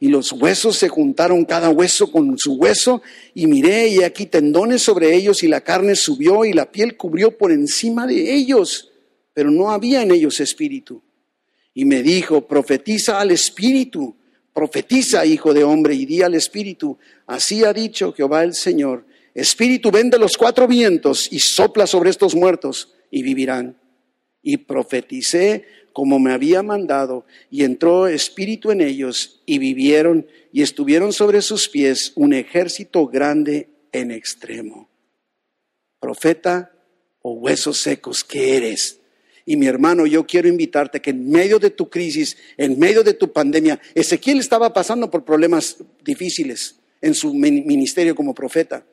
y 0.00 0.08
los 0.08 0.32
huesos 0.32 0.76
se 0.76 0.88
juntaron 0.88 1.44
cada 1.44 1.70
hueso 1.70 2.10
con 2.10 2.36
su 2.36 2.54
hueso, 2.54 3.00
y 3.32 3.46
miré 3.46 3.86
y 3.86 4.02
aquí 4.02 4.26
tendones 4.26 4.82
sobre 4.82 5.14
ellos, 5.14 5.44
y 5.44 5.48
la 5.48 5.60
carne 5.60 5.94
subió 5.94 6.44
y 6.44 6.52
la 6.52 6.68
piel 6.70 6.96
cubrió 6.96 7.38
por 7.38 7.52
encima 7.52 8.08
de 8.08 8.34
ellos, 8.34 8.90
pero 9.32 9.52
no 9.52 9.70
había 9.70 10.02
en 10.02 10.10
ellos 10.10 10.40
espíritu. 10.40 11.00
Y 11.74 11.84
me 11.84 12.02
dijo, 12.02 12.46
profetiza 12.46 13.20
al 13.20 13.30
espíritu, 13.30 14.16
profetiza, 14.52 15.24
hijo 15.24 15.54
de 15.54 15.62
hombre, 15.62 15.94
y 15.94 16.06
di 16.06 16.22
al 16.22 16.34
espíritu, 16.34 16.98
así 17.26 17.64
ha 17.64 17.72
dicho 17.72 18.12
Jehová 18.12 18.42
el 18.42 18.54
Señor, 18.54 19.04
espíritu, 19.38 19.90
ven 19.90 20.10
de 20.10 20.18
los 20.18 20.36
cuatro 20.36 20.66
vientos 20.66 21.32
y 21.32 21.38
sopla 21.38 21.86
sobre 21.86 22.10
estos 22.10 22.34
muertos, 22.34 22.94
y 23.10 23.22
vivirán. 23.22 23.78
Y 24.42 24.58
profeticé 24.58 25.64
como 25.92 26.18
me 26.18 26.32
había 26.32 26.62
mandado, 26.62 27.26
y 27.50 27.64
entró 27.64 28.06
espíritu 28.06 28.70
en 28.70 28.80
ellos, 28.80 29.42
y 29.46 29.58
vivieron, 29.58 30.26
y 30.52 30.62
estuvieron 30.62 31.12
sobre 31.12 31.42
sus 31.42 31.68
pies 31.68 32.12
un 32.14 32.32
ejército 32.32 33.06
grande 33.08 33.68
en 33.90 34.12
extremo. 34.12 34.88
Profeta 35.98 36.72
o 37.20 37.32
huesos 37.32 37.78
secos, 37.78 38.22
¿qué 38.22 38.56
eres? 38.56 39.00
Y 39.44 39.56
mi 39.56 39.66
hermano, 39.66 40.06
yo 40.06 40.24
quiero 40.24 40.46
invitarte 40.46 41.00
que 41.00 41.10
en 41.10 41.28
medio 41.30 41.58
de 41.58 41.70
tu 41.70 41.90
crisis, 41.90 42.36
en 42.56 42.78
medio 42.78 43.02
de 43.02 43.14
tu 43.14 43.32
pandemia, 43.32 43.80
Ezequiel 43.94 44.38
estaba 44.38 44.72
pasando 44.72 45.10
por 45.10 45.24
problemas 45.24 45.78
difíciles 46.04 46.76
en 47.00 47.14
su 47.14 47.34
ministerio 47.34 48.14
como 48.14 48.34
profeta 48.34 48.84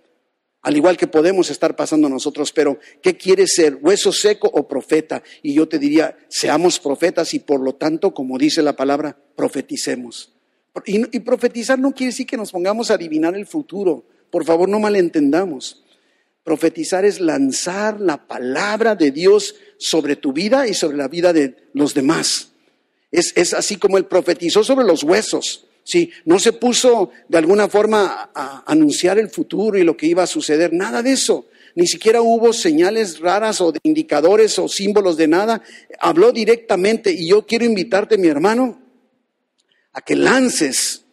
al 0.66 0.76
igual 0.76 0.98
que 0.98 1.06
podemos 1.06 1.52
estar 1.52 1.76
pasando 1.76 2.10
nosotros, 2.10 2.52
pero 2.52 2.80
¿qué 3.00 3.16
quiere 3.16 3.46
ser? 3.46 3.78
¿Hueso 3.84 4.12
seco 4.12 4.50
o 4.52 4.68
profeta? 4.68 5.22
Y 5.44 5.54
yo 5.54 5.68
te 5.68 5.78
diría, 5.78 6.18
seamos 6.28 6.80
profetas 6.80 7.36
y 7.36 7.40
por 7.40 7.60
lo 7.60 7.76
tanto, 7.76 8.16
como 8.16 8.40
dice 8.40 8.64
la 8.64 8.76
palabra, 8.76 9.16
profeticemos. 9.36 10.34
Y, 10.88 11.16
y 11.16 11.20
profetizar 11.20 11.78
no 11.78 11.92
quiere 11.92 12.10
decir 12.10 12.26
que 12.26 12.36
nos 12.36 12.52
pongamos 12.52 12.90
a 12.90 12.96
adivinar 12.96 13.36
el 13.36 13.46
futuro. 13.46 14.08
Por 14.32 14.44
favor, 14.44 14.68
no 14.68 14.80
malentendamos. 14.80 15.84
Profetizar 16.44 17.06
es 17.06 17.20
lanzar 17.20 18.02
la 18.02 18.26
palabra 18.26 18.96
de 18.96 19.12
Dios 19.12 19.54
sobre 19.78 20.16
tu 20.16 20.34
vida 20.34 20.68
y 20.68 20.74
sobre 20.74 20.98
la 20.98 21.08
vida 21.08 21.32
de 21.32 21.58
los 21.74 21.94
demás. 21.94 22.54
Es, 23.12 23.34
es 23.36 23.54
así 23.54 23.76
como 23.76 24.00
él 24.00 24.06
profetizó 24.06 24.64
sobre 24.64 24.88
los 24.88 25.04
huesos. 25.04 25.65
Sí, 25.86 26.12
no 26.26 26.40
se 26.40 26.52
puso 26.52 27.12
de 27.30 27.38
alguna 27.38 27.70
forma 27.70 28.32
a 28.34 28.64
anunciar 28.66 29.20
el 29.20 29.30
futuro 29.30 29.78
y 29.78 29.84
lo 29.84 29.96
que 29.96 30.08
iba 30.08 30.24
a 30.24 30.28
suceder, 30.28 30.74
nada 30.74 31.04
de 31.04 31.12
eso. 31.12 31.46
Ni 31.76 31.86
siquiera 31.86 32.24
hubo 32.24 32.54
señales 32.54 33.20
raras 33.20 33.62
o 33.62 33.72
de 33.72 33.80
indicadores 33.84 34.58
o 34.58 34.68
símbolos 34.68 35.16
de 35.16 35.28
nada. 35.28 35.62
Habló 36.00 36.32
directamente 36.32 37.12
y 37.12 37.30
yo 37.30 37.46
quiero 37.46 37.66
invitarte, 37.66 38.18
mi 38.18 38.28
hermano, 38.28 38.82
a 39.94 40.02
que 40.02 40.16
lances, 40.16 41.04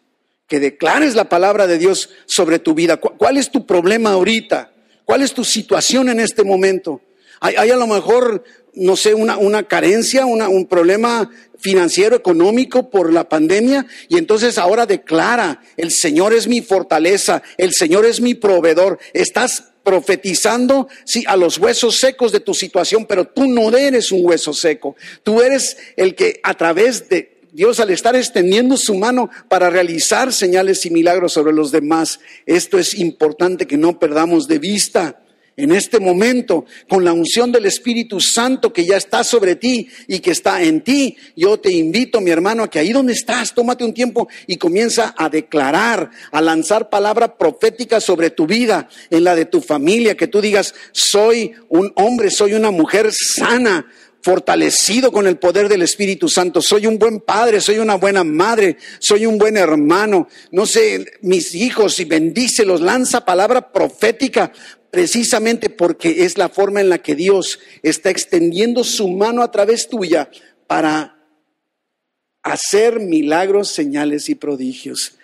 que 0.49 0.59
declares 0.59 1.15
la 1.15 1.29
palabra 1.29 1.67
de 1.67 1.77
Dios 1.77 2.09
sobre 2.25 2.59
tu 2.59 2.73
vida. 2.73 2.97
¿Cuál 2.97 3.37
es 3.37 3.51
tu 3.51 3.67
problema 3.67 4.13
ahorita? 4.13 4.73
¿Cuál 5.05 5.21
es 5.21 5.35
tu 5.35 5.45
situación 5.45 6.09
en 6.09 6.19
este 6.19 6.45
momento? 6.45 7.03
Hay, 7.41 7.57
hay 7.57 7.71
a 7.71 7.77
lo 7.77 7.87
mejor 7.87 8.43
no 8.75 8.97
sé, 8.97 9.15
una, 9.15 9.37
una 9.37 9.65
carencia, 9.65 10.25
una, 10.27 10.49
un 10.49 10.67
problema 10.67 11.31
financiero, 11.63 12.17
económico 12.17 12.91
por 12.91 13.13
la 13.13 13.29
pandemia, 13.29 13.87
y 14.09 14.19
entonces 14.19 14.59
ahora 14.59 14.85
declara, 14.85 15.63
el 15.77 15.91
Señor 15.91 16.35
es 16.35 16.47
mi 16.47 16.61
fortaleza, 16.61 17.43
el 17.57 17.73
Señor 17.73 18.05
es 18.05 18.21
mi 18.21 18.35
proveedor. 18.35 18.99
Estás 19.15 19.65
profetizando, 19.83 20.89
sí, 21.05 21.25
a 21.27 21.37
los 21.37 21.59
huesos 21.59 21.97
secos 21.97 22.33
de 22.33 22.41
tu 22.41 22.55
situación, 22.55 23.07
pero 23.07 23.27
tú 23.27 23.47
no 23.47 23.77
eres 23.77 24.13
un 24.13 24.25
hueso 24.25 24.53
seco. 24.53 24.97
Tú 25.23 25.41
eres 25.41 25.77
el 25.97 26.15
que 26.15 26.41
a 26.43 26.55
través 26.55 27.09
de 27.09 27.41
Dios 27.53 27.81
al 27.81 27.91
estar 27.91 28.17
extendiendo 28.17 28.77
su 28.77 28.95
mano 28.95 29.29
para 29.49 29.69
realizar 29.69 30.33
señales 30.33 30.87
y 30.87 30.91
milagros 30.91 31.35
sobre 31.35 31.53
los 31.53 31.71
demás, 31.71 32.21
esto 32.47 32.79
es 32.79 32.95
importante 32.95 33.67
que 33.67 33.77
no 33.77 33.99
perdamos 33.99 34.49
de 34.49 34.59
vista 34.59 35.23
en 35.57 35.73
este 35.73 36.01
momento, 36.01 36.65
con 36.89 37.05
la 37.05 37.13
unción 37.13 37.53
del 37.53 37.67
Espíritu 37.67 38.21
Santo 38.21 38.73
que 38.73 38.87
ya 38.87 38.97
está 38.97 39.23
sobre 39.23 39.57
ti 39.57 39.89
y 40.07 40.21
que 40.21 40.31
está 40.31 40.63
en 40.63 40.81
ti, 40.81 41.17
yo 41.37 41.61
te 41.61 41.73
invito, 41.73 42.21
mi 42.21 42.31
hermano, 42.31 42.63
a 42.63 42.71
que 42.71 42.79
ahí 42.79 42.93
donde 42.93 43.13
estás, 43.13 43.55
tómate 43.55 43.85
un 43.85 43.93
tiempo 43.93 44.29
y 44.47 44.57
comienza 44.57 45.15
a 45.17 45.29
declarar, 45.29 46.11
a 46.31 46.41
lanzar 46.41 46.89
palabra 46.89 47.37
profética 47.37 48.01
sobre 48.01 48.31
tu 48.31 48.47
vida, 48.47 48.89
en 49.11 49.25
la 49.25 49.35
de 49.35 49.45
tu 49.45 49.61
familia, 49.61 50.17
que 50.17 50.27
tú 50.27 50.41
digas, 50.41 50.75
soy 50.93 51.53
un 51.69 51.93
hombre, 51.97 52.31
soy 52.31 52.55
una 52.55 52.71
mujer 52.71 53.13
sana, 53.13 53.87
fortalecido 54.23 55.11
con 55.13 55.27
el 55.27 55.37
poder 55.37 55.69
del 55.69 55.83
Espíritu 55.83 56.29
Santo. 56.29 56.63
Soy 56.63 56.87
un 56.87 56.99
buen 56.99 57.21
padre, 57.21 57.61
soy 57.61 57.79
una 57.79 57.97
buena 57.97 58.23
madre, 58.25 58.77
soy 59.01 59.27
un 59.27 59.37
buen 59.37 59.57
hermano. 59.57 60.29
No 60.53 60.65
sé, 60.65 61.05
mis 61.23 61.55
hijos, 61.55 61.99
y 61.99 62.05
bendícelos, 62.05 62.81
lanza 62.81 63.25
palabra 63.25 63.73
profética 63.73 64.53
precisamente 64.93 65.71
porque 65.71 66.27
es 66.27 66.37
la 66.37 66.51
forma 66.51 66.83
en 66.83 66.91
la 66.91 66.99
que 66.99 67.15
Dios 67.15 67.59
está 67.83 68.11
extendiendo 68.11 68.85
su 68.85 69.09
mano 69.09 69.43
a 69.43 69.51
través 69.51 69.89
tuya 69.89 70.31
para 70.67 71.17
hacer 72.43 73.01
milagros, 73.01 73.71
señales 73.71 74.29
y 74.29 74.35
prodigios. 74.35 75.17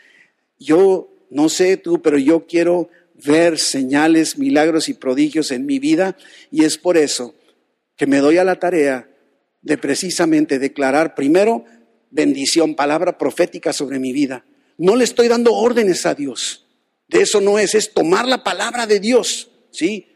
Yo 0.59 1.13
no 1.29 1.51
sé 1.51 1.77
tú, 1.77 2.01
pero 2.01 2.17
yo 2.17 2.47
quiero 2.47 2.89
ver 3.15 3.59
señales, 3.59 4.39
milagros 4.39 4.89
y 4.89 4.95
prodigios 4.95 5.51
en 5.51 5.67
mi 5.67 5.79
vida 5.79 6.17
y 6.51 6.65
es 6.65 6.79
por 6.79 6.97
eso 6.97 7.35
que 7.95 8.07
me 8.07 8.21
doy 8.21 8.39
a 8.39 8.45
la 8.45 8.59
tarea 8.59 9.11
de 9.61 9.77
precisamente 9.77 10.59
declarar 10.59 11.15
primero 11.15 11.67
bendición, 12.11 12.75
palabra 12.75 13.19
profética 13.19 13.75
sobre 13.75 13.99
mi 13.99 14.15
vida. 14.15 14.47
No 14.79 14.97
le 14.97 15.05
estoy 15.05 15.29
dando 15.29 15.53
órdenes 15.53 16.07
a 16.07 16.15
Dios. 16.15 16.65
De 17.07 17.21
eso 17.21 17.43
no 17.43 17.59
es, 17.59 17.75
es 17.75 17.93
tomar 17.93 18.27
la 18.27 18.43
palabra 18.43 18.87
de 18.87 18.99
Dios 18.99 19.51
¿sí? 19.71 20.07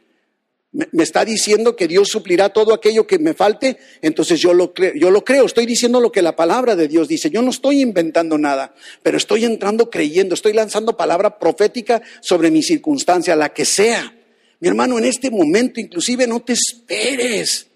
Me, 0.72 0.86
está 1.02 1.24
diciendo 1.24 1.76
que 1.76 1.86
Dios 1.86 2.08
suplirá 2.08 2.48
todo 2.48 2.72
aquello 2.72 3.06
que 3.06 3.18
me 3.18 3.34
falte, 3.34 3.76
entonces 4.00 4.40
yo 4.40 4.54
lo, 4.54 4.72
creo, 4.72 4.94
yo 4.94 5.10
lo 5.10 5.22
creo, 5.22 5.44
estoy 5.44 5.66
diciendo 5.66 6.00
lo 6.00 6.10
que 6.10 6.22
la 6.22 6.34
palabra 6.34 6.76
de 6.76 6.88
Dios 6.88 7.08
dice, 7.08 7.28
yo 7.28 7.42
no 7.42 7.50
estoy 7.50 7.82
inventando 7.82 8.38
nada, 8.38 8.74
pero 9.02 9.18
estoy 9.18 9.44
entrando 9.44 9.90
creyendo, 9.90 10.34
estoy 10.34 10.54
lanzando 10.54 10.96
palabra 10.96 11.38
profética 11.38 12.00
sobre 12.22 12.50
mi 12.50 12.62
circunstancia, 12.62 13.36
la 13.36 13.52
que 13.52 13.66
sea. 13.66 14.16
Mi 14.60 14.68
hermano, 14.68 14.98
en 14.98 15.04
este 15.04 15.30
momento 15.30 15.80
inclusive 15.80 16.26
no 16.26 16.40
te 16.40 16.54
esperes. 16.54 17.66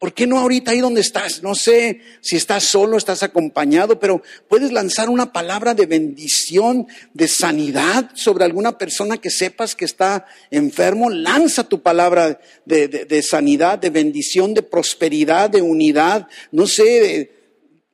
¿Por 0.00 0.14
qué 0.14 0.26
no 0.26 0.38
ahorita 0.38 0.70
ahí 0.70 0.80
donde 0.80 1.02
estás? 1.02 1.42
No 1.42 1.54
sé 1.54 2.00
si 2.22 2.34
estás 2.36 2.64
solo, 2.64 2.96
estás 2.96 3.22
acompañado, 3.22 4.00
pero 4.00 4.22
puedes 4.48 4.72
lanzar 4.72 5.10
una 5.10 5.30
palabra 5.30 5.74
de 5.74 5.84
bendición, 5.84 6.86
de 7.12 7.28
sanidad 7.28 8.10
sobre 8.14 8.46
alguna 8.46 8.78
persona 8.78 9.18
que 9.18 9.28
sepas 9.28 9.76
que 9.76 9.84
está 9.84 10.24
enfermo. 10.50 11.10
Lanza 11.10 11.68
tu 11.68 11.82
palabra 11.82 12.40
de, 12.64 13.22
sanidad, 13.22 13.78
de 13.78 13.90
bendición, 13.90 14.54
de 14.54 14.62
prosperidad, 14.62 15.50
de 15.50 15.60
unidad, 15.60 16.28
no 16.50 16.66
sé, 16.66 17.32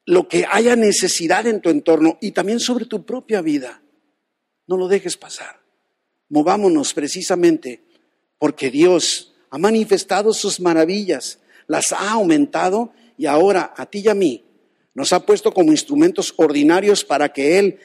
lo 0.05 0.29
que 0.29 0.47
haya 0.49 0.77
necesidad 0.77 1.45
en 1.49 1.61
tu 1.61 1.71
entorno 1.71 2.19
y 2.21 2.31
también 2.31 2.61
sobre 2.61 2.85
tu 2.85 3.05
propia 3.05 3.43
vida. 3.43 3.83
No 4.69 4.77
lo 4.77 4.87
dejes 4.87 5.17
pasar. 5.17 5.61
Movámonos 6.29 6.95
precisamente 6.95 7.83
porque 8.39 8.71
Dios 8.71 9.35
ha 9.51 9.59
manifestado 9.59 10.33
sus 10.33 10.61
maravillas 10.61 11.41
las 11.67 11.93
ha 11.93 12.13
aumentado 12.13 12.93
y 13.19 13.27
ahora 13.27 13.75
a 13.77 13.87
ti 13.87 14.01
y 14.05 14.09
a 14.09 14.15
mí 14.15 14.45
nos 14.95 15.13
ha 15.13 15.27
puesto 15.27 15.53
como 15.53 15.73
instrumentos 15.73 16.33
ordinarios 16.37 17.05
para 17.05 17.31
que 17.31 17.59
Él, 17.59 17.79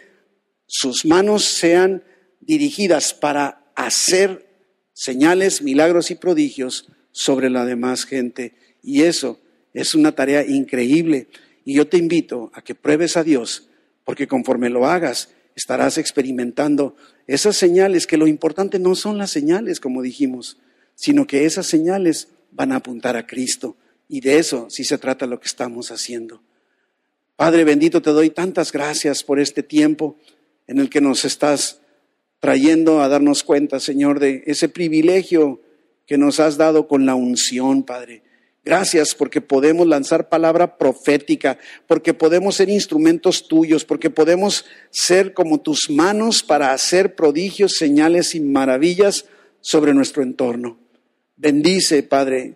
sus 0.66 1.06
manos 1.06 1.44
sean 1.44 2.04
dirigidas 2.40 3.14
para 3.14 3.66
hacer 3.76 4.48
señales, 4.94 5.62
milagros 5.62 6.10
y 6.10 6.16
prodigios 6.16 6.88
sobre 7.12 7.50
la 7.50 7.66
demás 7.66 8.06
gente. 8.06 8.54
Y 8.82 9.02
eso 9.02 9.40
es 9.74 9.94
una 9.94 10.14
tarea 10.14 10.46
increíble. 10.46 11.28
Y 11.66 11.74
yo 11.74 11.88
te 11.88 11.98
invito 11.98 12.50
a 12.54 12.62
que 12.62 12.76
pruebes 12.76 13.18
a 13.18 13.24
Dios, 13.24 13.68
porque 14.06 14.28
conforme 14.28 14.70
lo 14.70 14.88
hagas, 14.88 15.30
estarás 15.56 15.98
experimentando 15.98 16.96
esas 17.28 17.58
señales, 17.58 18.08
que 18.08 18.18
lo 18.18 18.28
importante 18.28 18.80
no 18.80 18.96
son 18.96 19.18
las 19.18 19.32
señales, 19.32 19.80
como 19.80 20.02
dijimos, 20.02 20.58
sino 20.96 21.28
que 21.28 21.46
esas 21.46 21.68
señales 21.68 22.30
van 22.52 22.72
a 22.72 22.78
apuntar 22.78 23.18
a 23.18 23.26
Cristo. 23.26 23.78
Y 24.08 24.22
de 24.22 24.38
eso 24.38 24.70
sí 24.70 24.84
se 24.84 24.98
trata 24.98 25.26
lo 25.26 25.40
que 25.40 25.48
estamos 25.48 25.92
haciendo. 25.92 26.42
Padre 27.36 27.64
bendito, 27.64 28.02
te 28.02 28.12
doy 28.12 28.30
tantas 28.30 28.72
gracias 28.72 29.24
por 29.24 29.40
este 29.40 29.64
tiempo 29.64 30.18
en 30.68 30.80
el 30.80 30.90
que 30.90 31.02
nos 31.02 31.26
estás 31.26 31.82
trayendo 32.40 33.02
a 33.02 33.08
darnos 33.08 33.44
cuenta, 33.44 33.80
Señor, 33.80 34.20
de 34.20 34.44
ese 34.46 34.70
privilegio 34.70 35.62
que 36.06 36.18
nos 36.18 36.40
has 36.40 36.58
dado 36.58 36.88
con 36.88 37.06
la 37.06 37.16
unción, 37.16 37.84
Padre. 37.84 38.24
Gracias 38.64 39.16
porque 39.16 39.42
podemos 39.42 39.88
lanzar 39.88 40.30
palabra 40.30 40.78
profética, 40.78 41.58
porque 41.88 42.14
podemos 42.14 42.56
ser 42.56 42.70
instrumentos 42.70 43.48
tuyos, 43.48 43.86
porque 43.86 44.12
podemos 44.12 44.66
ser 44.92 45.34
como 45.34 45.62
tus 45.62 45.90
manos 45.90 46.44
para 46.44 46.74
hacer 46.74 47.16
prodigios, 47.16 47.74
señales 47.80 48.36
y 48.36 48.40
maravillas 48.40 49.26
sobre 49.62 49.94
nuestro 49.94 50.22
entorno. 50.22 50.78
Bendice, 51.42 52.04
Padre, 52.04 52.54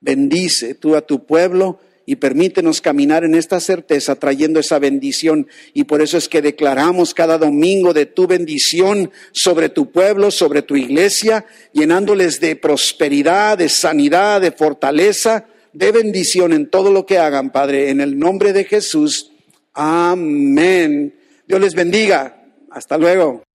bendice 0.00 0.74
tú 0.74 0.96
a 0.96 1.00
tu 1.00 1.24
pueblo 1.24 1.80
y 2.04 2.16
permítenos 2.16 2.82
caminar 2.82 3.24
en 3.24 3.34
esta 3.34 3.58
certeza 3.58 4.16
trayendo 4.16 4.60
esa 4.60 4.78
bendición. 4.78 5.48
Y 5.72 5.84
por 5.84 6.02
eso 6.02 6.18
es 6.18 6.28
que 6.28 6.42
declaramos 6.42 7.14
cada 7.14 7.38
domingo 7.38 7.94
de 7.94 8.04
tu 8.04 8.26
bendición 8.26 9.10
sobre 9.32 9.70
tu 9.70 9.90
pueblo, 9.90 10.30
sobre 10.30 10.60
tu 10.60 10.76
iglesia, 10.76 11.46
llenándoles 11.72 12.38
de 12.38 12.54
prosperidad, 12.54 13.56
de 13.56 13.70
sanidad, 13.70 14.42
de 14.42 14.52
fortaleza, 14.52 15.46
de 15.72 15.90
bendición 15.90 16.52
en 16.52 16.68
todo 16.68 16.92
lo 16.92 17.06
que 17.06 17.16
hagan, 17.16 17.50
Padre, 17.50 17.88
en 17.88 18.02
el 18.02 18.18
nombre 18.18 18.52
de 18.52 18.64
Jesús. 18.64 19.32
Amén. 19.72 21.14
Dios 21.46 21.60
les 21.62 21.74
bendiga. 21.74 22.44
Hasta 22.70 22.98
luego. 22.98 23.47